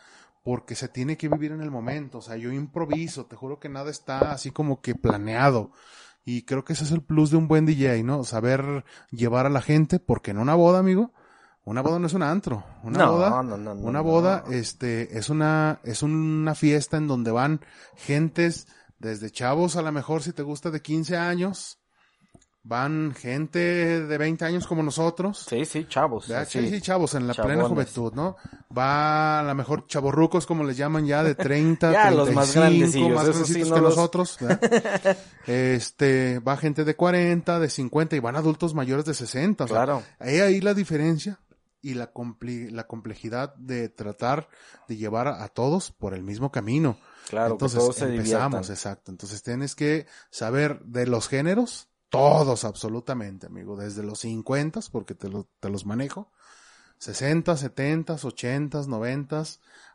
[0.44, 2.18] porque se tiene que vivir en el momento.
[2.18, 5.70] O sea, yo improviso, te juro que nada está así como que planeado.
[6.24, 8.22] Y creo que ese es el plus de un buen DJ, ¿no?
[8.24, 11.12] Saber llevar a la gente, porque en una boda, amigo,
[11.64, 12.64] una boda no es un antro.
[12.82, 17.06] Una No, boda, no, no, no, una boda, este, es una, es una fiesta en
[17.06, 17.60] donde van
[17.96, 18.66] gentes,
[18.98, 21.78] desde chavos a lo mejor si te gusta de 15 años,
[22.64, 26.26] van gente de 20 años como nosotros, Sí, sí, chavos.
[26.26, 26.32] sí.
[26.46, 28.36] Sí, sí, chavos, en la plena juventud, ¿no?
[28.76, 32.56] Va a lo mejor chavorrucos, como les llaman ya, de 30, Ya, 35, los más
[33.36, 35.16] más sí, no que los- nosotros, ¿verdad?
[35.46, 39.64] Este, va gente de 40, de 50 y van adultos mayores de 60.
[39.64, 40.02] o sea, Claro.
[40.20, 41.40] Hay ahí la diferencia
[41.82, 44.48] y la, compli- la complejidad de tratar
[44.88, 46.96] de llevar a, a todos por el mismo camino.
[47.28, 49.10] Claro, Entonces que todos se empezamos, exacto.
[49.10, 55.28] Entonces tienes que saber de los géneros, todos absolutamente, amigo, desde los 50, porque te,
[55.28, 56.30] lo- te los manejo,
[57.02, 59.42] 60, 70, 80, 90,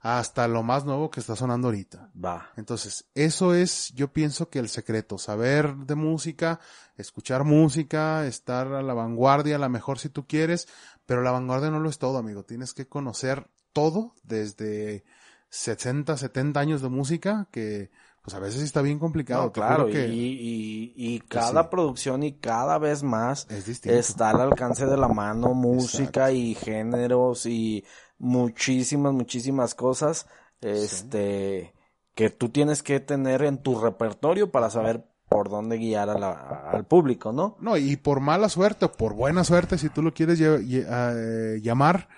[0.01, 2.11] hasta lo más nuevo que está sonando ahorita.
[2.13, 2.51] Va.
[2.57, 6.59] Entonces, eso es, yo pienso que el secreto, saber de música,
[6.97, 10.67] escuchar música, estar a la vanguardia, a la mejor si tú quieres,
[11.05, 12.43] pero la vanguardia no lo es todo, amigo.
[12.43, 15.05] Tienes que conocer todo desde
[15.47, 17.89] 60, 70 años de música, que
[18.27, 19.43] pues a veces está bien complicado.
[19.45, 21.69] No, claro, que y, y, y cada sí.
[21.71, 27.45] producción y cada vez más es está al alcance de la mano música y géneros
[27.45, 27.85] y
[28.19, 30.27] muchísimas, muchísimas cosas,
[30.59, 31.73] este,
[32.15, 36.69] que tú tienes que tener en tu repertorio para saber por dónde guiar a la-
[36.69, 37.55] al público, ¿no?
[37.61, 41.61] No, y por mala suerte o por buena suerte, si tú lo quieres lle- eh,
[41.61, 42.09] llamar,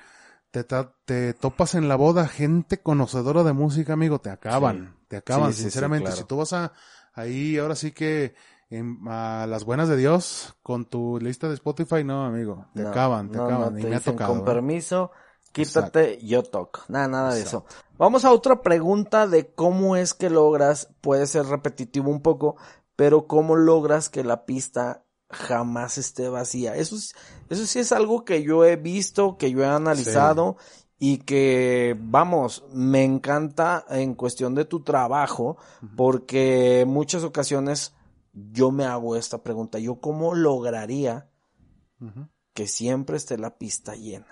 [0.52, 0.64] te,
[1.06, 5.54] te topas en la boda gente conocedora de música, amigo, te acaban, te acaban, Sí,
[5.54, 5.90] sí, sí, sinceramente.
[5.92, 6.18] claro.
[6.22, 6.74] Si tú vas a
[7.14, 8.36] ahí, ahora sí que
[8.70, 12.84] en- a las buenas de Dios, con tu lista de Spotify, no, amigo, te No,
[12.84, 14.34] acaban, te no, acaban, no, y te me ha tocado.
[14.34, 14.46] Con ¿eh?
[14.46, 15.12] permiso,
[15.52, 16.82] quítate, yo toco.
[16.88, 17.66] Nada, nada de eso.
[17.98, 22.56] Vamos a otra pregunta de cómo es que logras, puede ser repetitivo un poco,
[22.96, 26.76] pero cómo logras que la pista jamás esté vacía.
[26.76, 27.14] Eso, es-
[27.50, 30.58] eso sí es algo que yo he visto, que yo he analizado
[31.00, 35.58] y que, vamos, me encanta en cuestión de tu trabajo,
[35.96, 37.94] porque en muchas ocasiones
[38.34, 41.30] yo me hago esta pregunta, yo cómo lograría
[42.54, 44.28] que siempre esté la pista llena.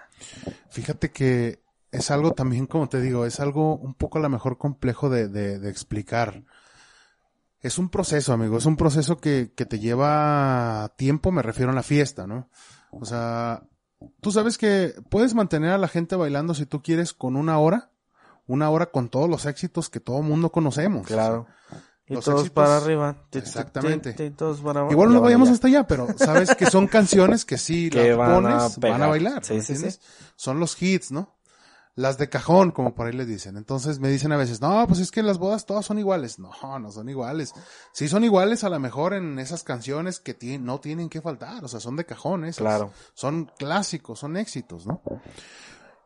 [0.69, 1.59] Fíjate que
[1.91, 5.27] es algo también, como te digo, es algo un poco a lo mejor complejo de,
[5.27, 6.43] de, de explicar.
[7.61, 11.75] Es un proceso, amigo, es un proceso que, que te lleva tiempo, me refiero a
[11.75, 12.49] la fiesta, ¿no?
[12.91, 13.63] O sea,
[14.21, 17.89] tú sabes que puedes mantener a la gente bailando si tú quieres con una hora,
[18.45, 21.07] una hora con todos los éxitos que todo mundo conocemos.
[22.09, 23.17] Y los todos éxitos- para arriba.
[23.33, 24.13] Exactamente.
[24.13, 24.93] ti, todos para abajo.
[24.93, 28.31] Igual no vayamos hasta allá, pero sabes que son canciones que si Que las van
[28.31, 29.43] a pones, van a bailar.
[29.43, 29.99] Sí, ¿me sí, entiendes?
[30.37, 31.36] Son los hits, ¿no?
[31.97, 33.57] Las de cajón, como por ahí le dicen.
[33.57, 36.37] Entonces me dicen a veces, no, pues es que las bodas todas son iguales.
[36.37, 37.53] No, no son iguales.
[37.91, 41.65] Sí son iguales a lo mejor en esas canciones que ti- no tienen que faltar.
[41.65, 42.59] O sea, son de cajón esas.
[42.59, 42.91] Claro.
[43.15, 45.01] Son clásicos, son éxitos, ¿no?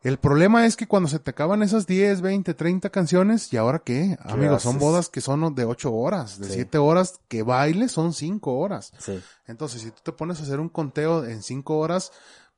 [0.04, 3.80] El problema es que cuando se te acaban esas 10, 20, 30 canciones, ¿y ahora
[3.80, 4.17] qué?
[4.23, 6.54] Amigos, son bodas que son de 8 horas, de Sí.
[6.54, 8.93] 7 horas, que baile son 5 horas.
[8.97, 9.21] Sí.
[9.45, 12.12] Entonces, si tú te pones a hacer un conteo en 5 horas,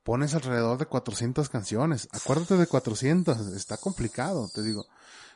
[0.04, 2.08] pones alrededor de 400 canciones.
[2.12, 4.86] Acuérdate de 400, está complicado, te digo.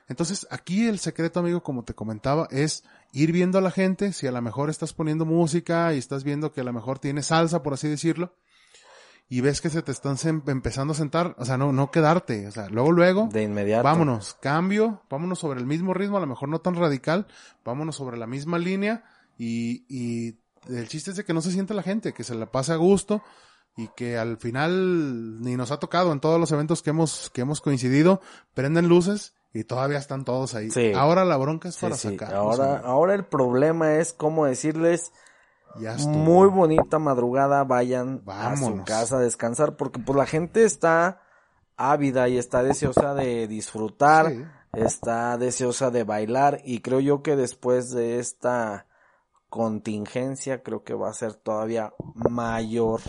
[0.09, 4.27] Entonces, aquí el secreto, amigo, como te comentaba, es ir viendo a la gente, si
[4.27, 7.63] a lo mejor estás poniendo música y estás viendo que a lo mejor tiene salsa,
[7.63, 8.35] por así decirlo,
[9.31, 12.51] y ves que se te están empezando a sentar, o sea, no, no quedarte, o
[12.51, 13.85] sea, luego, luego, De inmediato.
[13.85, 17.27] vámonos, cambio, vámonos sobre el mismo ritmo, a lo mejor no tan radical,
[17.65, 19.05] vámonos sobre la misma línea
[19.37, 22.47] y, y el chiste es de que no se siente la gente, que se la
[22.47, 23.23] pase a gusto
[23.79, 27.43] y que al final ni nos ha tocado en todos los eventos que hemos, que
[27.43, 28.21] hemos coincidido,
[28.53, 30.71] prenden luces y todavía están todos ahí.
[30.71, 30.93] Sí.
[30.95, 32.11] Ahora la bronca es Sí, para sí.
[32.11, 32.35] sacar.
[32.35, 35.13] Ahora, ahora el problema es cómo decirles
[35.81, 38.87] ya muy bonita madrugada, vayan a su Vámonos.
[38.87, 41.23] casa a descansar, porque pues la gente está
[41.77, 44.33] ávida y está deseosa de disfrutar,
[44.73, 48.87] está deseosa de bailar y creo yo que después de esta
[49.49, 51.93] contingencia creo que va a ser todavía
[52.29, 53.01] mayor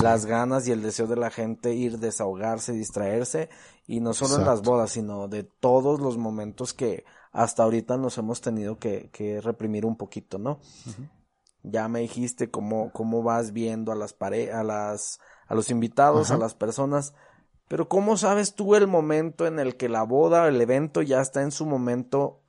[0.00, 3.48] las ganas y el deseo de la gente ir desahogarse, distraerse
[3.86, 8.18] y no solo en las bodas, sino de todos los momentos que hasta ahorita nos
[8.18, 10.60] hemos tenido que, que reprimir un poquito, ¿no?
[11.62, 16.30] Ya me dijiste cómo, cómo vas viendo a las pare a las, a los invitados,
[16.30, 17.14] a las personas,
[17.68, 21.42] pero ¿cómo sabes tú el momento en el que la boda, el evento ya está
[21.42, 22.40] en su momento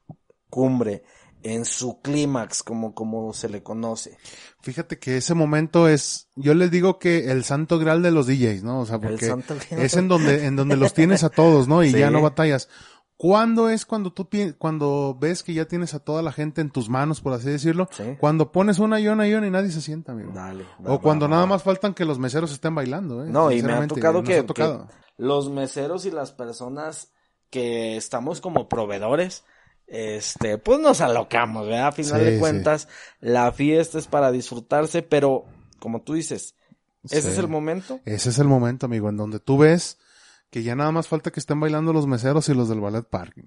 [0.49, 1.03] cumbre,
[1.43, 4.17] en su clímax, como, como se le conoce?
[4.62, 8.63] Fíjate que ese momento es, yo les digo que el santo grial de los DJs,
[8.63, 8.82] ¿no?
[8.82, 9.34] O sea, porque
[9.71, 11.84] es en donde, en donde los tienes a todos, ¿no?
[11.84, 12.00] Y Sí.
[12.00, 12.69] ya no batallas.
[13.17, 16.88] ¿Cuándo es cuando tú cuando ves que ya tienes a toda la gente en tus
[16.88, 17.89] manos, por así decirlo?
[17.91, 18.04] Sí.
[18.19, 20.32] Cuando pones una y una y una y nadie se sienta, amigo.
[20.36, 20.65] Dale.
[20.86, 23.30] o cuando nada más faltan que los meseros estén bailando, ¿eh?
[23.30, 24.88] No, y me ha tocado, que, ha tocado.
[24.88, 27.12] que los meseros y las personas
[27.50, 29.43] que estamos como proveedores,
[29.88, 31.88] este, pues nos alocamos, ¿verdad?
[31.88, 32.39] A final Sí, de sí.
[32.39, 32.88] cuentas,
[33.19, 35.45] la fiesta es para disfrutarse, pero
[35.80, 36.56] como tú dices,
[37.06, 37.28] ese Sí.
[37.30, 38.00] es el momento.
[38.06, 39.97] Ese es el momento, amigo, en donde tú ves
[40.49, 43.43] que ya nada más falta que estén bailando los meseros y los del ballet parking.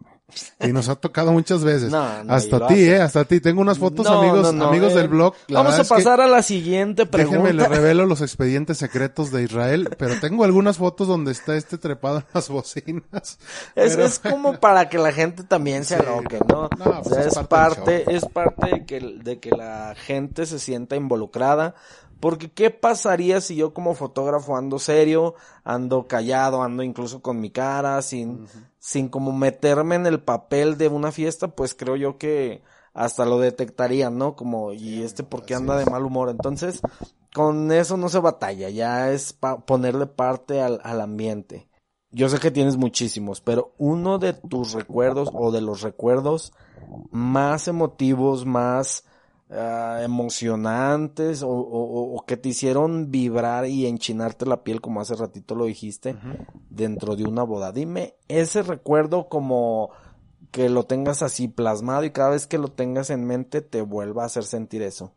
[0.60, 1.90] Y nos ha tocado muchas veces.
[2.00, 3.40] No, no, hasta ti, eh, hasta ti.
[3.40, 5.34] Tengo unas fotos, No, amigos, amigos eh, del blog.
[5.48, 7.38] La Vamos a pasar a la siguiente pregunta.
[7.42, 11.78] Déjenme le revelo los expedientes secretos de Israel, pero tengo algunas fotos donde está este
[11.78, 13.38] trepado en las bocinas.
[13.74, 16.02] Es, Pero- es como para que la gente también se Sí.
[16.06, 16.68] aloque, ¿no?
[16.78, 19.94] No, O pues sea, es es, parte parte, es parte de que, de que la
[19.96, 21.74] gente se sienta involucrada.
[22.20, 27.50] Porque ¿qué pasaría si yo como fotógrafo ando serio, ando callado, ando incluso con mi
[27.50, 28.46] cara, sin,
[28.78, 31.48] sin como meterme en el papel de una fiesta?
[31.48, 34.36] Pues creo yo que hasta lo detectarían, ¿no?
[34.36, 36.28] Como, y este porque anda de mal humor.
[36.28, 36.82] Entonces,
[37.34, 41.68] con eso no se batalla, ya es pa- ponerle parte al, al ambiente.
[42.12, 46.52] Yo sé que tienes muchísimos, pero uno de tus recuerdos o de los recuerdos
[47.12, 49.04] más emotivos, más
[49.50, 55.14] ah, emocionantes o, o- o que te hicieron vibrar y enchinarte la piel, como hace
[55.14, 56.16] ratito lo dijiste,
[56.68, 57.72] dentro de una boda.
[57.72, 59.90] Dime ese recuerdo como
[60.50, 64.24] que lo tengas así plasmado y cada vez que lo tengas en mente te vuelva
[64.24, 65.12] a hacer sentir eso.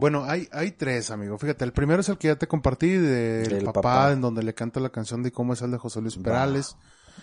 [0.00, 1.36] Bueno, hay, hay tres, amigo.
[1.36, 4.12] Fíjate, el primero es el que ya te compartí del papá, papá.
[4.12, 6.76] en donde le canta la canción de cómo es el de José Luis Perales.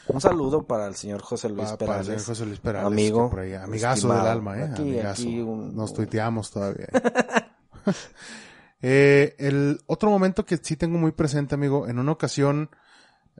[0.08, 2.88] Un saludo para el señor José Luis Pa- para el señor José Luis Perales.
[2.88, 4.20] Amigo, que por ahí, amigazo estimado.
[4.24, 4.64] del alma, eh.
[4.72, 5.22] Aquí- amigazo.
[5.24, 6.88] aquí un- Nos tuiteamos todavía.
[8.82, 12.70] eh, el otro momento que sí tengo muy presente, amigo, en una ocasión,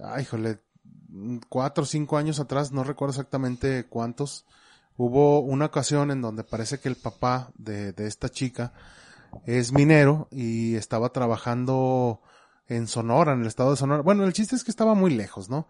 [0.02, 0.60] ay, híjole,
[1.50, 4.46] cuatro o cinco años atrás, no recuerdo exactamente cuántos,
[4.98, 8.74] hubo una ocasión en donde parece que el papá de, de esta chica
[9.46, 12.22] es minero y estaba trabajando
[12.68, 14.02] en Sonora, en el estado de Sonora.
[14.02, 15.68] Bueno, el chiste es que estaba muy lejos, ¿no?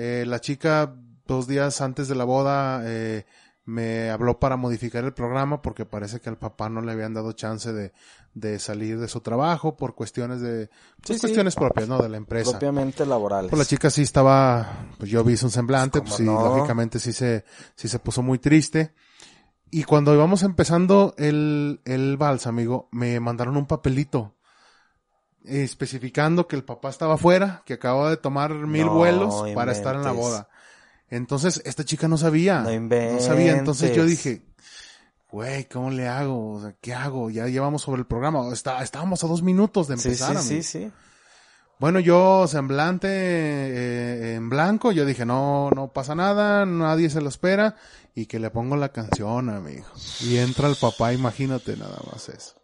[0.00, 0.94] Eh, la chica,
[1.26, 3.26] dos días antes de la boda, eh,
[3.64, 7.32] me habló para modificar el programa porque parece que al papá no le habían dado
[7.32, 7.92] chance de,
[8.32, 11.20] de salir de su trabajo por cuestiones de, pues, Sí, sí.
[11.22, 11.98] cuestiones propias, ¿no?
[12.00, 12.52] De la empresa.
[12.52, 13.50] Propiamente laborales.
[13.50, 17.12] Pues la chica sí estaba, pues yo vi su semblante, Pues, pues sí, lógicamente sí
[17.12, 17.44] se,
[17.74, 18.94] sí se puso muy triste.
[19.70, 24.37] Y cuando íbamos empezando el, el vals, amigo, me mandaron un papelito
[25.48, 29.94] especificando que el papá estaba afuera, que acababa de tomar mil No vuelos para estar
[29.94, 30.48] en la boda.
[31.10, 32.60] Entonces, esta chica no sabía.
[32.60, 33.56] No sabía.
[33.56, 34.42] Entonces yo dije,
[35.30, 36.52] güey, ¿cómo le hago?
[36.52, 37.30] O sea, ¿qué hago?
[37.30, 38.52] Ya llevamos sobre el programa.
[38.52, 40.36] Está, estábamos a dos minutos de empezar.
[40.38, 40.92] sí, sí, sí.
[41.78, 47.28] Bueno, yo semblante eh, en blanco, yo dije, no, no pasa nada, nadie se lo
[47.28, 47.76] espera,
[48.16, 49.86] y que le pongo la canción, amigo.
[50.20, 52.57] Y entra el papá, imagínate nada más eso.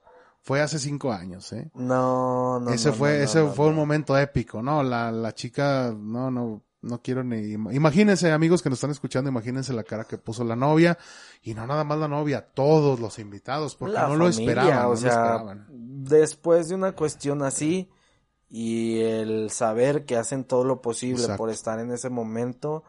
[0.44, 1.70] Fue hace cinco años, ¿eh?
[1.74, 2.70] No, no.
[2.70, 4.82] ese no, fue, no, ese no, fue un momento épico, ¿no?
[4.82, 9.72] La, la chica, no, no, no quiero ni, imagínense amigos que nos están escuchando, imagínense
[9.72, 10.98] la cara que puso la novia,
[11.42, 14.90] y no nada más la novia, todos los invitados, porque La no lo esperaban, o
[14.90, 15.66] no sea, lo esperaban.
[15.70, 17.90] después de una cuestión así
[18.50, 21.38] y el saber que hacen todo lo posible Exacto.
[21.38, 22.84] por estar en ese momento,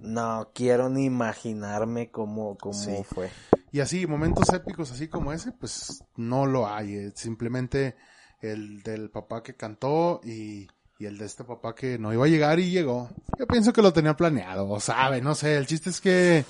[0.00, 2.90] no quiero ni imaginarme cómo, cómo Sí.
[3.04, 3.30] fue.
[3.72, 6.94] Y así, momentos épicos así como ese, pues no lo hay.
[6.94, 7.96] eh, Simplemente
[8.40, 10.68] el del papá que cantó y,
[10.98, 13.08] y el de este papá que no iba a llegar y llegó.
[13.38, 15.56] Yo pienso que lo tenía planeado, o sabe, no sé.
[15.56, 16.44] El chiste es que,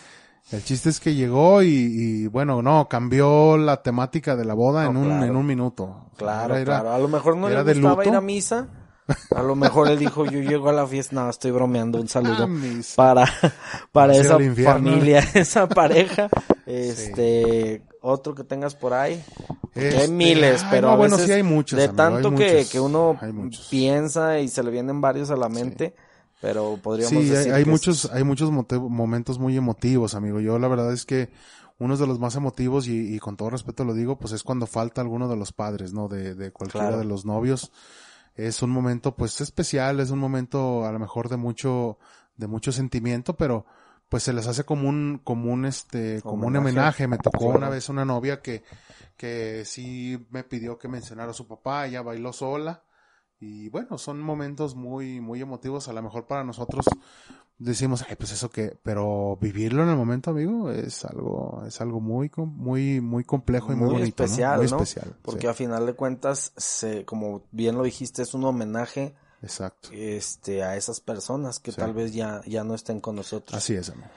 [0.50, 4.84] el chiste es que llegó y, y, bueno, no, cambió la temática de la boda
[4.84, 5.24] No, en un, claro.
[5.26, 6.10] en un minuto.
[6.16, 6.92] Claro, Era- claro.
[6.92, 8.68] A lo mejor no era le de gustaba ir a misa.
[9.34, 11.14] A lo mejor él dijo, yo llego a la fiesta.
[11.16, 12.00] No, estoy bromeando.
[12.00, 13.26] Un saludo Ah, para,
[13.90, 16.28] para esa familia, esa pareja.
[16.66, 19.22] Este, otro que tengas por ahí.
[19.74, 22.30] Hay Este, miles, ay, pero no, a bueno, sí hay muchos, de amigo, hay tanto
[22.34, 23.32] que, muchos, que uno hay
[23.70, 25.94] piensa y se le vienen varios a la mente,
[26.40, 30.40] pero podríamos hay, decir hay que muchos, hay muchos momentos muy emotivos, amigo.
[30.40, 31.30] Yo la verdad es que
[31.78, 34.66] uno de los más emotivos y, y con todo respeto lo digo, pues es cuando
[34.66, 36.08] falta alguno de los padres, ¿no?
[36.08, 36.98] De, de cualquiera Claro.
[37.00, 37.72] de los novios.
[38.34, 41.98] Es un momento, pues, especial, es un momento a lo mejor de mucho,
[42.36, 43.66] de mucho sentimiento, pero
[44.08, 47.08] pues se les hace como un, como un, este, como un Homenaje.
[47.08, 48.62] Me tocó una vez una novia que,
[49.16, 52.84] que sí me pidió que mencionara a su papá, ella bailó sola.
[53.40, 55.88] Y bueno, son momentos muy, muy emotivos.
[55.88, 56.84] A lo mejor para nosotros
[57.62, 62.00] decimos, ay, pues eso que, pero vivirlo en el momento, amigo, es algo, es algo
[62.00, 64.24] muy, muy, muy complejo y muy, muy bonito, ¿no?
[64.26, 64.76] especial, Muy ¿no?
[64.76, 65.16] especial.
[65.22, 69.88] Porque sí, a final de cuentas, se, como bien lo dijiste, es un homenaje exacto.
[69.92, 71.78] este a esas personas que Sí.
[71.78, 73.56] tal vez ya, ya no estén con nosotros.
[73.56, 74.08] Así es, amigo.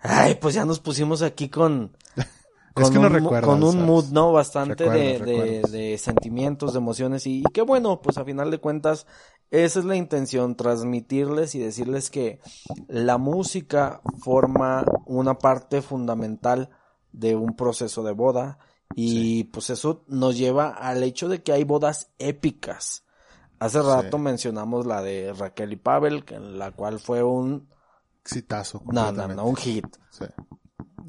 [0.00, 1.96] Ay, pues ya nos pusimos aquí con,
[2.76, 3.86] Es que un, no recuerdas, con un ¿sabes?
[3.86, 4.32] mood, ¿no?
[4.32, 8.58] Bastante de, Recuerdas, de, sentimientos, de emociones y, y qué bueno, pues a final de
[8.58, 9.06] cuentas
[9.50, 12.40] esa es la intención, transmitirles y decirles que
[12.88, 16.70] la música forma una parte fundamental
[17.12, 18.58] de un proceso de boda
[18.94, 23.04] y pues eso nos lleva al hecho de que hay bodas épicas.
[23.58, 26.24] Hace rato mencionamos la de Raquel y Pavel,
[26.56, 27.68] la cual fue un...
[28.22, 28.82] Exitazo.
[28.92, 30.24] No, no, no, un hit Sí.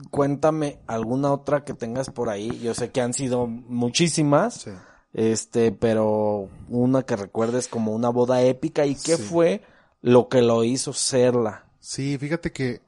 [0.09, 2.59] cuéntame alguna otra que tengas por ahí.
[2.59, 4.71] Yo sé que han sido muchísimas, Sí.
[5.13, 9.23] Este, pero una que recuerdes como una boda épica y qué Sí.
[9.23, 9.61] fue
[10.01, 11.65] lo que lo hizo serla.
[11.79, 12.81] Sí, fíjate que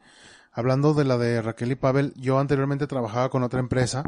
[0.54, 4.04] hablando de la de Raquel y Pavel, yo anteriormente trabajaba con otra empresa,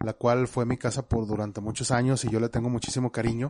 [0.00, 3.48] la cual fue mi casa por durante muchos años y yo le tengo muchísimo cariño.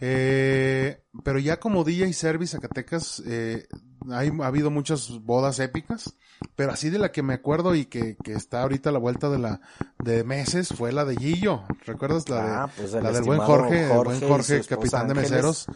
[0.00, 3.66] Eh, pero ya como DJ Service Zacatecas, eh,
[4.10, 6.14] hay, ha habido muchas bodas épicas,
[6.54, 9.30] pero así de la que me acuerdo y que, que está ahorita a la vuelta
[9.30, 9.60] de la
[9.98, 11.64] de meses fue la de Gillo.
[11.84, 15.66] ¿Recuerdas la de Ah, pues la del buen Jorge, el buen Jorge, capitán de meseros?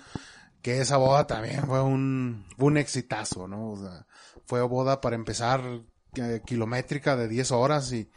[0.63, 3.71] que esa boda también fue un, fue un exitazo, ¿no?
[3.71, 4.07] O sea,
[4.47, 5.63] fue boda para empezar
[6.17, 8.11] eh, kilométrica de 10 horas y,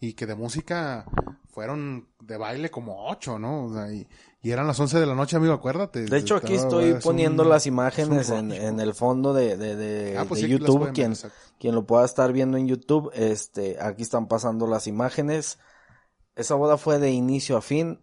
[0.00, 1.04] y que de música
[1.52, 3.64] fueron de baile como 8, ¿no?
[3.66, 4.06] O sea, y,
[4.42, 6.04] y eran las 11 de la noche, amigo, acuérdate.
[6.06, 9.56] De hecho, aquí Estaba- estoy es poniendo un- las es imágenes en, el fondo de,
[9.56, 10.84] de, de, Ah, pues de sí, YouTube.
[10.84, 11.14] ver, Quien,
[11.58, 15.58] quien lo pueda estar viendo en YouTube, este, aquí están pasando las imágenes.
[16.36, 18.00] Esa boda fue de inicio a fin.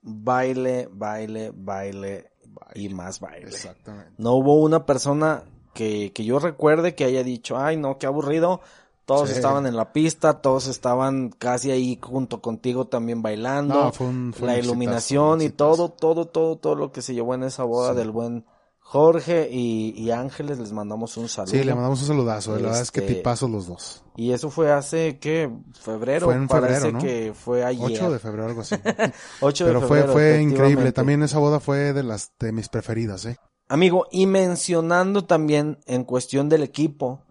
[0.00, 2.30] Baile, baile, baile
[2.74, 3.48] y más baile.
[3.48, 4.12] Exactamente.
[4.18, 8.60] No hubo una persona que, que yo recuerde que haya dicho, ay no, qué aburrido.
[9.04, 9.34] Todos Sí.
[9.36, 13.74] estaban en la pista, todos estaban casi ahí junto contigo también bailando.
[13.74, 17.12] No, fue un- fue la un iluminación y todo, todo, todo, todo lo que se
[17.14, 17.96] llevó en esa boda Sí.
[17.98, 18.44] del buen
[18.84, 21.52] Jorge y, y Ángeles, les mandamos un saludo.
[21.52, 22.50] Sí, le mandamos un saludazo.
[22.56, 24.04] La verdad es que Este, tipazos los dos.
[24.16, 25.50] Y eso fue hace, ¿qué?
[25.80, 26.26] Febrero.
[26.26, 26.98] Fue en febrero, Parece ¿no?
[26.98, 27.84] que fue ayer.
[27.84, 28.74] 8 de febrero, algo así.
[29.40, 30.92] 8 de Pero fue, febrero, fue increíble.
[30.92, 33.36] También esa boda fue de las, de mis preferidas, eh.
[33.68, 37.22] Amigo, y mencionando también en cuestión del equipo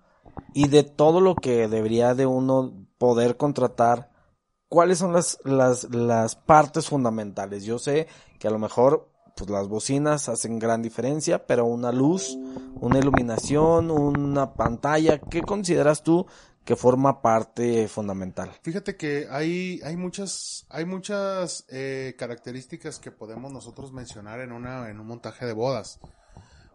[0.53, 4.11] y de todo lo que debería de uno poder contratar,
[4.67, 7.63] ¿cuáles son las, las, las partes fundamentales?
[7.63, 8.07] Yo sé
[8.39, 12.37] que a lo mejor pues las bocinas hacen gran diferencia, pero una luz,
[12.75, 16.25] una iluminación, una pantalla, ¿qué consideras tú
[16.65, 18.51] que forma parte fundamental?
[18.61, 24.89] Fíjate que hay, hay muchas, hay muchas eh, características que podemos nosotros mencionar en una,
[24.89, 25.99] en un montaje de bodas.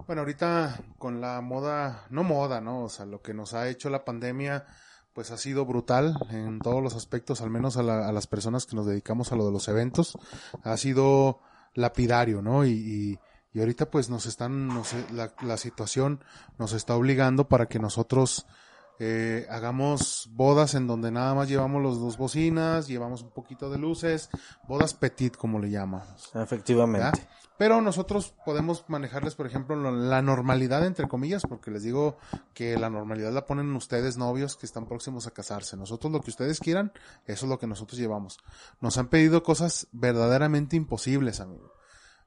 [0.07, 2.85] Bueno, ahorita con la moda, no moda, ¿no?
[2.85, 4.65] O sea, lo que nos ha hecho la pandemia,
[5.13, 8.87] pues ha sido brutal en todos los aspectos, al menos a, las personas que nos
[8.87, 10.17] dedicamos a lo de los eventos.
[10.63, 11.41] Ha sido
[11.75, 12.65] lapidario, ¿no?
[12.65, 13.19] Y,
[13.53, 14.69] y, ahorita pues nos están,
[15.13, 16.23] la, la situación
[16.57, 18.47] nos está obligando para que nosotros
[18.99, 23.79] eh, hagamos bodas en donde nada más llevamos los dos bocinas, llevamos un poquito de
[23.79, 24.31] luces,
[24.67, 26.31] bodas petit como le llamamos.
[26.35, 27.27] Efectivamente.
[27.59, 32.19] Pero nosotros podemos manejarles, por ejemplo, la normalidad entre comillas, porque les digo
[32.53, 35.77] que la normalidad la ponen ustedes novios que están próximos a casarse.
[35.77, 36.93] Nosotros lo que ustedes quieran,
[37.25, 38.39] eso es lo que nosotros llevamos.
[38.81, 41.76] Nos han pedido cosas verdaderamente imposibles, amigo.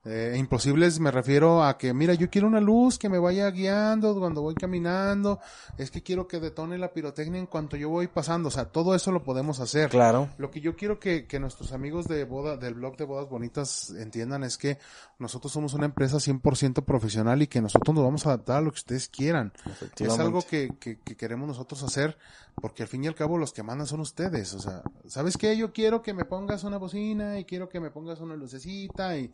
[0.05, 4.17] Eh, imposibles me refiero a que, mira, yo quiero una luz que me vaya guiando
[4.17, 5.39] cuando voy caminando,
[5.77, 8.95] es que quiero que detone la pirotecnia en cuanto yo voy pasando, o sea, todo
[8.95, 9.89] eso lo podemos hacer.
[9.89, 10.29] Claro.
[10.37, 13.89] Lo que yo quiero que, que nuestros amigos de boda, del blog de bodas bonitas
[13.89, 14.77] entiendan es que
[15.17, 18.71] nosotros somos una empresa 100% profesional y que nosotros nos vamos a adaptar a lo
[18.71, 19.51] que ustedes quieran.
[19.97, 22.17] Es algo que, que, que queremos nosotros hacer
[22.59, 25.55] porque al fin y al cabo los que mandan son ustedes, o sea, ¿sabes qué?
[25.57, 29.31] Yo quiero que me pongas una bocina y quiero que me pongas una lucecita y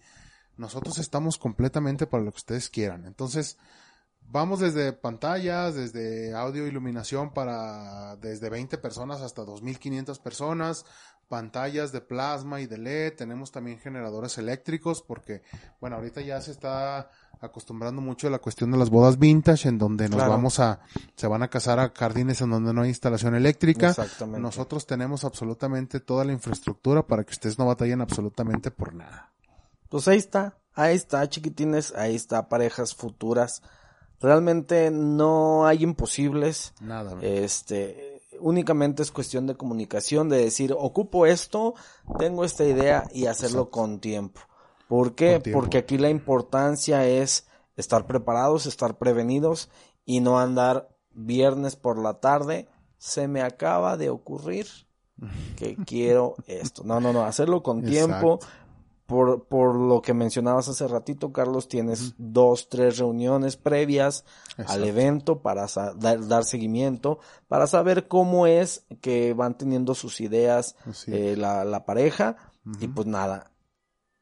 [0.57, 3.05] nosotros estamos completamente para lo que ustedes quieran.
[3.05, 3.57] Entonces,
[4.29, 10.85] vamos desde pantallas, desde audio iluminación para desde 20 personas hasta 2500 personas,
[11.27, 15.41] pantallas de plasma y de LED, tenemos también generadores eléctricos porque
[15.81, 17.09] bueno, ahorita ya se está
[17.41, 20.79] acostumbrando mucho a la cuestión de las bodas vintage en donde nos vamos a
[21.15, 23.89] se van a casar a jardines en donde no hay instalación eléctrica.
[23.89, 24.39] Exactamente.
[24.39, 29.34] Nosotros tenemos absolutamente toda la infraestructura para que ustedes no batallen absolutamente por nada.
[29.89, 33.61] Pues ahí está, ahí está, chiquitines, ahí está, parejas futuras.
[34.19, 36.73] Realmente no hay imposibles.
[36.81, 37.17] Nada.
[37.21, 41.75] Este, únicamente es cuestión de comunicación, de decir, ocupo esto,
[42.17, 44.41] tengo esta idea y hacerlo con tiempo.
[44.87, 45.41] ¿Por qué?
[45.51, 49.69] Porque aquí la importancia es estar preparados, estar prevenidos
[50.05, 52.67] y no andar viernes por la tarde.
[52.97, 54.67] Se me acaba de ocurrir
[55.55, 56.83] que quiero esto.
[56.83, 58.39] No, no, no, hacerlo con tiempo,
[59.05, 64.25] por, por lo que mencionabas hace ratito, Carlos, tienes dos, tres reuniones previas
[64.67, 70.75] al evento para dar, seguimiento, para saber cómo es que van teniendo sus ideas
[71.07, 72.37] eh, la, la, pareja.
[72.79, 73.51] Y pues nada,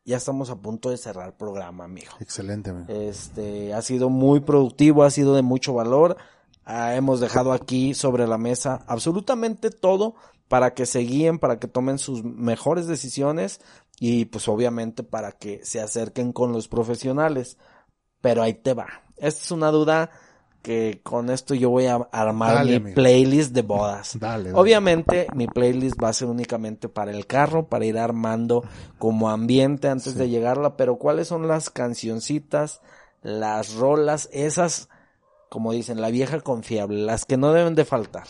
[0.03, 2.11] ya estamos a punto de cerrar el programa, amigo.
[2.19, 2.91] Excelente, amigo.
[2.91, 6.17] Este, ha sido muy productivo, ha sido de mucho valor.
[6.65, 10.15] Ah, hemos dejado aquí sobre la mesa absolutamente todo
[10.53, 13.59] para que se guíen, para que tomen sus mejores decisiones
[13.99, 17.57] y pues obviamente para que se acerquen con los profesionales.
[18.21, 18.85] Pero ahí te va.
[19.17, 20.11] Esta es una duda
[20.61, 24.15] que con esto yo voy a armar mi playlist de bodas.
[24.19, 28.63] Dale, Obviamente mi playlist va a ser únicamente para el carro, para ir armando
[28.99, 32.83] como ambiente antes de llegarla, pero ¿cuáles son las cancioncitas,
[33.23, 34.87] las rolas, esas,
[35.49, 38.27] como dicen, la vieja confiable, las que no deben de faltar?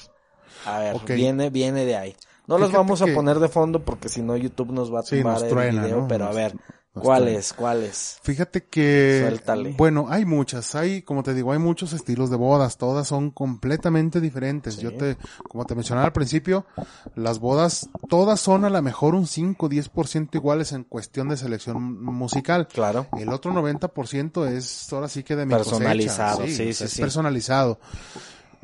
[0.66, 2.16] A ver, viene, viene de ahí.
[2.47, 5.43] No las vamos a poner de fondo porque si no YouTube nos va a tumbar
[5.43, 6.54] el video, pero a ver,
[6.91, 7.54] ¿cuáles?
[7.54, 8.20] ¿Cuáles?
[8.22, 9.39] Fíjate que
[9.78, 14.20] bueno, hay muchas, hay como te digo, hay muchos estilos de bodas, todas son completamente
[14.20, 14.78] diferentes.
[14.78, 15.16] Yo te
[15.47, 16.66] como te mencionaba al principio,
[17.16, 22.04] las bodas todas son a lo mejor un 5 10% iguales en cuestión de selección
[22.04, 22.68] musical.
[22.68, 23.08] Claro.
[23.18, 27.80] El otro 90% es ahora sí que de mi personalizado, sí, sí, es personalizado.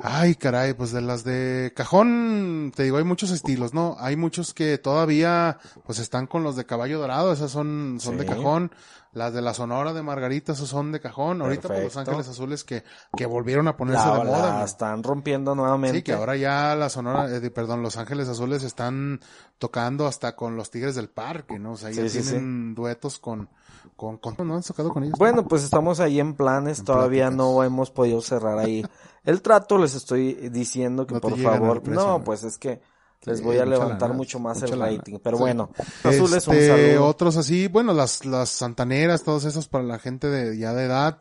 [0.04, 3.96] Ay, caray, pues de las de cajón, te digo, hay muchos estilos, ¿no?
[4.00, 8.26] Hay muchos que todavía, pues están con los de caballo dorado, esas son, son de
[8.26, 8.72] cajón.
[9.12, 11.42] Las de la Sonora de Margarita, esos son de cajón.
[11.42, 12.84] Ahorita por Los Ángeles Azules que,
[13.18, 14.60] que volvieron a ponerse de moda.
[14.60, 15.98] La están rompiendo nuevamente.
[15.98, 19.20] Sí, que ahora ya la Sonora, eh, perdón, Los Ángeles Azules están
[19.58, 21.72] tocando hasta con los Tigres del Parque, ¿no?
[21.72, 23.50] O sea, ya tienen duetos con,
[23.96, 25.18] con, con, ¿no han tocado con ellos?
[25.18, 28.86] Bueno, pues estamos ahí en planes, todavía no hemos podido cerrar ahí
[29.30, 32.82] el trato, les estoy diciendo que por favor, no, pues es que
[33.24, 35.70] les voy a levantar mucho más el rating, pero bueno,
[36.04, 37.06] azules un este, saludo.
[37.06, 41.20] Otros así, bueno, las, las santaneras, todos esos para la gente de ya de edad,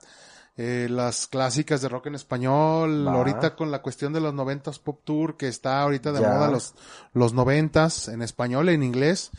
[0.57, 5.01] eh, las clásicas de rock en español, ahorita con la cuestión de los noventas pop
[5.05, 6.75] tour que está ahorita de moda los,
[7.13, 9.33] los noventas en español, en inglés,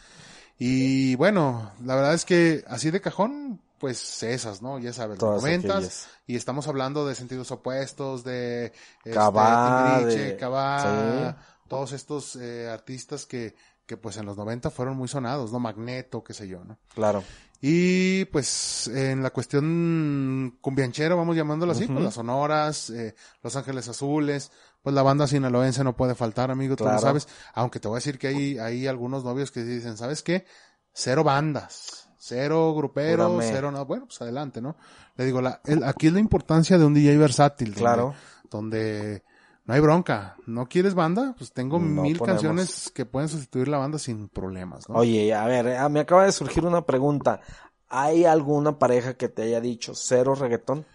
[0.58, 4.78] y bueno, la verdad es que así de cajón, pues esas, ¿no?
[4.78, 8.74] Ya sabes, los noventas, y estamos hablando de sentidos opuestos, de
[9.06, 11.36] este, Cabá, de...
[11.68, 13.56] todos estos eh, artistas que,
[13.86, 15.60] que pues en los 90 fueron muy sonados, ¿no?
[15.60, 16.78] Magneto, qué sé yo, ¿no?
[16.94, 17.24] Claro.
[17.62, 23.88] Y pues en la cuestión cumbianchero, vamos llamándolo así, pues las sonoras, eh, Los Ángeles
[23.90, 24.52] Azules,
[24.82, 27.28] pues la banda sinaloense no puede faltar, amigo, tú lo sabes.
[27.54, 30.46] Aunque te voy a decir que hay, hay algunos novios que dicen, ¿sabes qué?
[30.94, 34.76] Cero bandas cero grupero, cero no, bueno, pues adelante, ¿no?
[35.16, 37.74] Le digo, la, el, aquí es la importancia de un DJ versátil.
[37.74, 38.14] Claro.
[38.52, 39.24] Donde,
[39.66, 40.36] no hay bronca.
[40.46, 41.34] ¿No quieres banda?
[41.38, 42.42] Pues tengo No mil ponemos.
[42.42, 44.96] canciones que pueden sustituir la banda sin problemas, ¿no?
[44.96, 47.42] Oye, a ver, ah, me acaba de surgir una pregunta.
[47.88, 50.86] ¿Hay alguna pareja que te haya dicho cero reggaetón?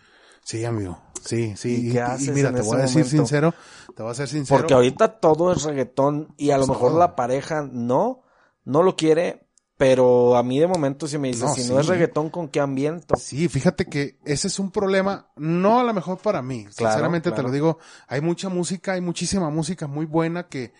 [0.43, 0.99] Sí, amigo.
[1.25, 1.89] Sí, sí.
[1.89, 3.16] ¿Y qué haces mira, en te ese voy a decir momento?
[3.16, 3.55] sincero,
[3.97, 4.59] te voy a ser sincero.
[4.61, 8.22] Porque ahorita todo es reggaetón y a lo Pues mejor la pareja no,
[8.64, 9.43] no lo quiere,
[9.77, 12.61] pero a mí de momento si me dice, No, si no es reggaetón, ¿con qué
[12.61, 13.16] ambiento?
[13.16, 17.33] Sí, fíjate que ese es un problema, no a lo mejor para mí, Claro, sinceramente
[17.33, 20.72] te lo digo, hay mucha música, hay muchísima música muy buena que,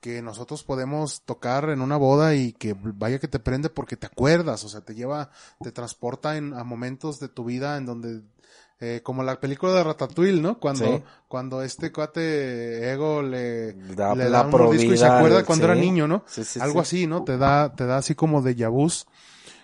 [0.00, 4.06] que nosotros podemos tocar en una boda y que vaya que te prende porque te
[4.06, 5.30] acuerdas, o sea, te lleva,
[5.60, 8.22] te transporta en, a momentos de tu vida en donde,
[8.84, 10.58] eh, como la película de Ratatouille, ¿no?
[10.58, 11.02] Cuando, Sí.
[11.28, 15.66] cuando este cuate Ego le, Da le la da un mordisco y se acuerda cuando
[15.66, 15.70] sí.
[15.70, 16.24] era niño, ¿no?
[16.26, 16.96] Sí, sí, Algo sí.
[16.98, 17.22] así, ¿no?
[17.22, 19.06] Te da, te da así como de vus.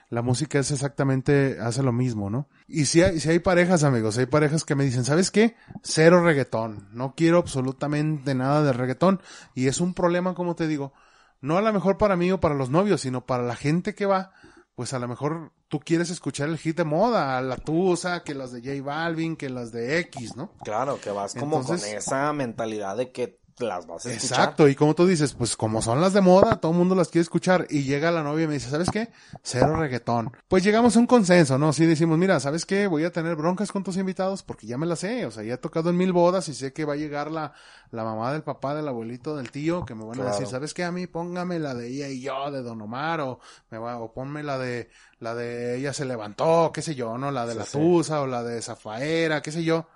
[0.09, 2.49] La música es exactamente, hace lo mismo, ¿no?
[2.69, 5.57] Y si hay, si hay parejas, amigos, hay parejas que me dicen, ¿sabes qué?
[5.83, 6.89] Cero reggaetón.
[6.93, 9.21] No quiero absolutamente nada de reggaetón.
[9.55, 10.93] Y es un problema, como te digo,
[11.41, 14.07] no a lo mejor para mí o para los novios, sino para la gente que
[14.07, 14.31] va,
[14.77, 18.53] pues a lo mejor tú quieres escuchar el hit de moda, la tusa, que las
[18.53, 20.53] de J Balvin, que las de X, ¿no?
[20.65, 24.39] Claro, que vas como Entonces- con esa mentalidad de que las vas a escuchar.
[24.39, 27.09] Exacto, y como tú dices, pues como son las de moda, todo el mundo las
[27.09, 29.09] quiere escuchar, y llega la novia y me dice, ¿sabes qué?
[29.43, 30.33] Cero reggaetón.
[30.49, 31.73] Pues llegamos a un consenso, ¿no?
[31.73, 32.87] Sí decimos, mira, ¿sabes qué?
[32.87, 35.55] Voy a tener broncas con tus invitados porque ya me las sé, o sea, ya
[35.55, 37.53] he tocado en mil bodas y sé que va a llegar la,
[37.91, 40.85] la mamá del papá, del abuelito, del tío, que me van a decir, ¿sabes qué?
[40.85, 43.41] A mí póngame la de ella y yo, de Don Omar, o
[43.71, 44.91] me va, o ponme la de,
[45.21, 47.31] la de ella se levantó, qué sé yo, ¿no?
[47.31, 47.79] La de Sí, la sí.
[47.79, 49.87] tusa, o la de Zafaera, qué sé yo.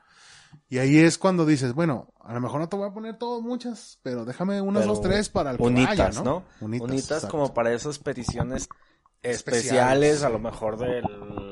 [0.68, 3.42] Y ahí es cuando dices, bueno, a lo mejor no te voy a poner todas
[3.42, 6.24] muchas, pero déjame unas Pero dos, tres para el que Unitas, vaya, ¿no?
[6.24, 6.44] ¿no?
[6.60, 8.68] Unitas, Unitas, como para esas peticiones
[9.22, 9.60] Especiales.
[9.66, 11.02] especiales, a lo mejor de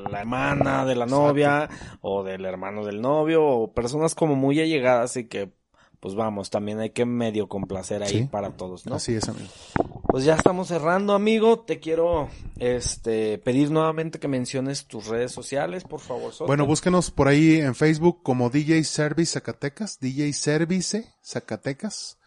[0.09, 1.69] la hermana de la novia
[2.01, 5.53] o del hermano del novio o personas como muy allegadas y que
[6.01, 8.23] pues vamos, también hay que medio complacer ahí Sí.
[8.29, 8.95] para todos, ¿no?
[8.95, 9.47] Así es, amigo.
[10.09, 11.59] Pues ya estamos cerrando, amigo.
[11.59, 12.27] Te quiero
[12.57, 16.33] este pedir nuevamente que menciones tus redes sociales, por favor.
[16.47, 22.17] Bueno, búsquenos por ahí en Facebook como DJ Service Zacatecas, DJ Service Zacatecas.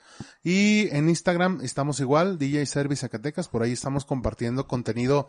[0.44, 5.26] Y en Instagram estamos igual, DJ Service Zacatecas, por ahí estamos compartiendo contenido,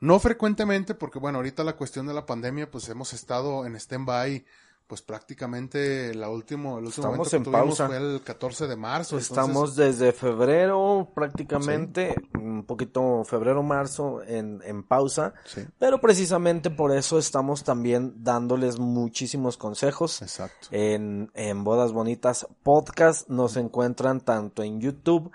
[0.00, 4.44] no frecuentemente, porque bueno, ahorita la cuestión de la pandemia, pues hemos estado en stand-by,
[4.86, 7.86] pues prácticamente la último, el último Estamos en que pausa.
[7.88, 9.16] fue el 14 de marzo.
[9.16, 16.70] entonces- Estamos desde febrero prácticamente, un poquito febrero, marzo en, en pausa, Sí, pero precisamente
[16.70, 20.22] por eso estamos también dándoles muchísimos consejos.
[20.22, 20.68] exacto.
[20.70, 25.30] En, en Bodas Bonitas Podcast nos encuentran tanto en YouTube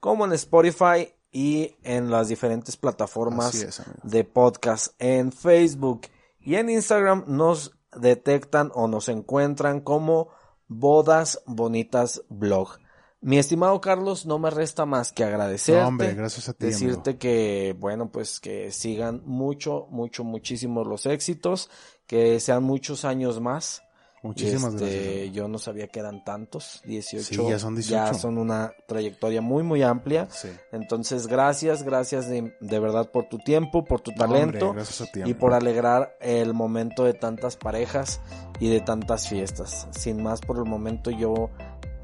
[0.00, 6.02] como en Spotify y en las diferentes plataformas es, de podcast en Facebook
[6.40, 10.30] y en Instagram nos detectan o nos encuentran como
[10.68, 12.78] Bodas Bonitas Blog.
[13.20, 15.80] Mi estimado Carlos, no me resta más que agradecerte.
[15.80, 21.06] No, hombre, gracias a ti, Decirte que, bueno, pues que sigan mucho, mucho, muchísimo los
[21.06, 21.70] éxitos,
[22.06, 23.82] que sean muchos años más.
[24.24, 25.32] Muchísimas Este, gracias.
[25.34, 27.24] Yo no sabía que eran tantos, 18.
[27.24, 27.94] Sí, ya son 18.
[27.94, 30.28] Ya son una trayectoria muy, muy amplia.
[30.30, 30.48] Sí.
[30.72, 35.12] Entonces, gracias, gracias de, de verdad por tu tiempo, por tu talento hombre, gracias a
[35.12, 38.22] ti, y por alegrar el momento de tantas parejas
[38.60, 39.88] y de tantas fiestas.
[39.90, 41.50] Sin más por el momento yo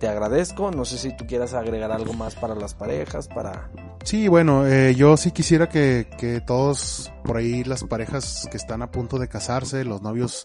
[0.00, 0.70] te agradezco.
[0.72, 3.70] No sé si tú quieras agregar algo más para las parejas, para...
[4.02, 8.80] Sí, bueno, eh, yo sí quisiera que, que todos por ahí las parejas que están
[8.80, 10.42] a punto de casarse, los novios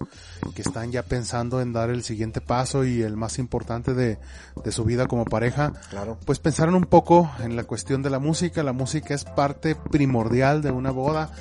[0.53, 4.20] que están ya pensando en dar el siguiente paso y el más importante de,
[4.62, 6.18] de su vida como pareja, Claro.
[6.26, 8.62] pues pensaron un poco en la cuestión de la música.
[8.62, 11.32] La música es parte primordial de una boda,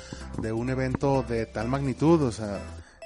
[0.41, 2.59] de un evento de tal magnitud, o sea,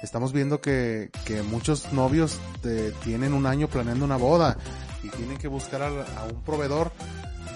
[0.04, 4.56] estamos viendo que, que muchos novios eh, tienen un año planeando una boda
[5.16, 6.92] tienen que buscar a, un proveedor.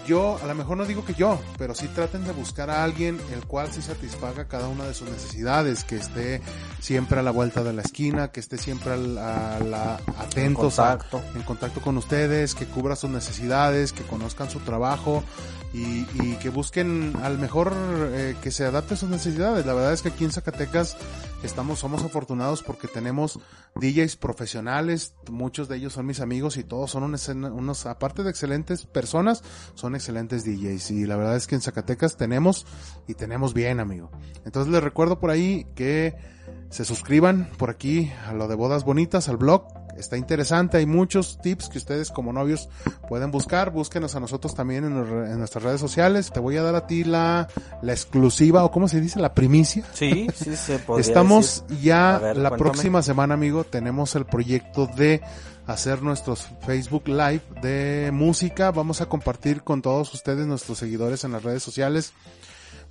[0.06, 3.18] Yo, a lo mejor no digo que yo, pero sí traten de buscar a alguien
[3.32, 6.42] el cual sí satisfaga cada una de sus necesidades, que esté
[6.80, 10.98] siempre a la vuelta de la esquina, que esté siempre al- a la, atentos a,
[10.98, 11.22] Contacto.
[11.34, 15.24] en contacto con ustedes, que cubra sus necesidades, que conozcan su trabajo
[15.72, 17.72] y, y que busquen al mejor
[18.12, 19.64] eh, que se adapte a sus necesidades.
[19.64, 20.96] La verdad es que aquí en Zacatecas
[21.42, 23.38] estamos, somos afortunados porque tenemos
[23.74, 28.30] DJs profesionales, muchos de ellos son mis amigos y todos son unos, unos aparte de
[28.30, 29.42] excelentes personas,
[29.74, 32.66] son excelentes DJs y la verdad es que en Zacatecas tenemos
[33.06, 34.10] y tenemos bien, amigo.
[34.44, 36.14] Entonces les recuerdo por ahí que
[36.70, 39.66] se suscriban por aquí a lo de bodas bonitas, al blog.
[39.96, 42.68] Está interesante, hay muchos tips que ustedes como novios
[43.08, 43.70] pueden buscar.
[43.70, 46.32] Búsquenos a nosotros también en, nuestras redes sociales.
[46.32, 47.46] Te voy a dar a ti la,
[47.80, 49.84] la exclusiva, o cómo se dice, la primicia.
[49.92, 55.22] Sí, sí, se podría Estamos ya la próxima semana, amigo, tenemos el proyecto de
[55.66, 58.70] hacer nuestros Facebook Live de música.
[58.70, 62.12] Vamos a compartir con todos ustedes, nuestros seguidores en las redes sociales,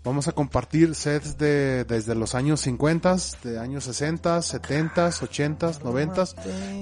[0.04, 6.24] Vamos a compartir sets de desde los años 50, de años 60, 70, 80, 90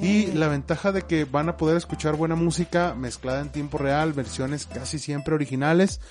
[0.01, 4.13] y la ventaja de que van a poder escuchar buena música mezclada en tiempo real,
[4.13, 6.01] versiones casi siempre originales.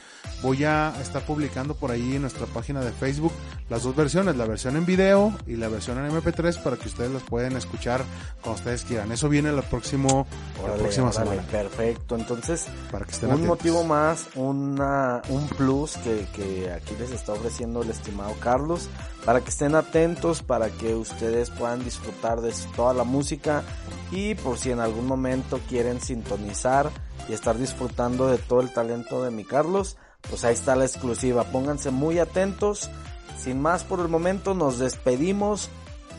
[0.43, 3.33] Voy a estar publicando por ahí en nuestra página de Facebook
[3.69, 7.11] las dos versiones, la versión en video y la versión en MP3 para que ustedes
[7.11, 8.05] las puedan escuchar
[8.41, 9.11] cuando ustedes quieran.
[9.11, 10.29] Eso viene el próximo
[10.65, 11.43] la próxima semana.
[11.43, 12.15] Perfecto.
[12.15, 17.33] Entonces, para que estén un motivo más, una un plus que que aquí les está
[17.33, 18.89] ofreciendo el estimado Carlos,
[19.25, 23.65] para que estén atentos, para que ustedes puedan disfrutar de toda la música
[24.13, 26.91] y por si en algún momento quieren sintonizar
[27.29, 29.97] y estar disfrutando de todo el talento de mi Carlos,
[30.29, 31.45] pues ahí está la exclusiva.
[31.45, 32.91] Pónganse muy atentos.
[33.39, 35.71] Sin más por el momento, nos despedimos.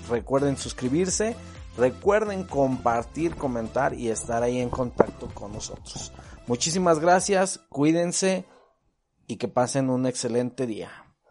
[0.10, 1.36] Recuerden suscribirse.
[1.78, 6.12] Recuerden compartir, comentar y estar ahí en contacto con nosotros.
[6.48, 8.46] Muchísimas gracias, cuídense
[9.32, 11.06] y que pasen un excelente día.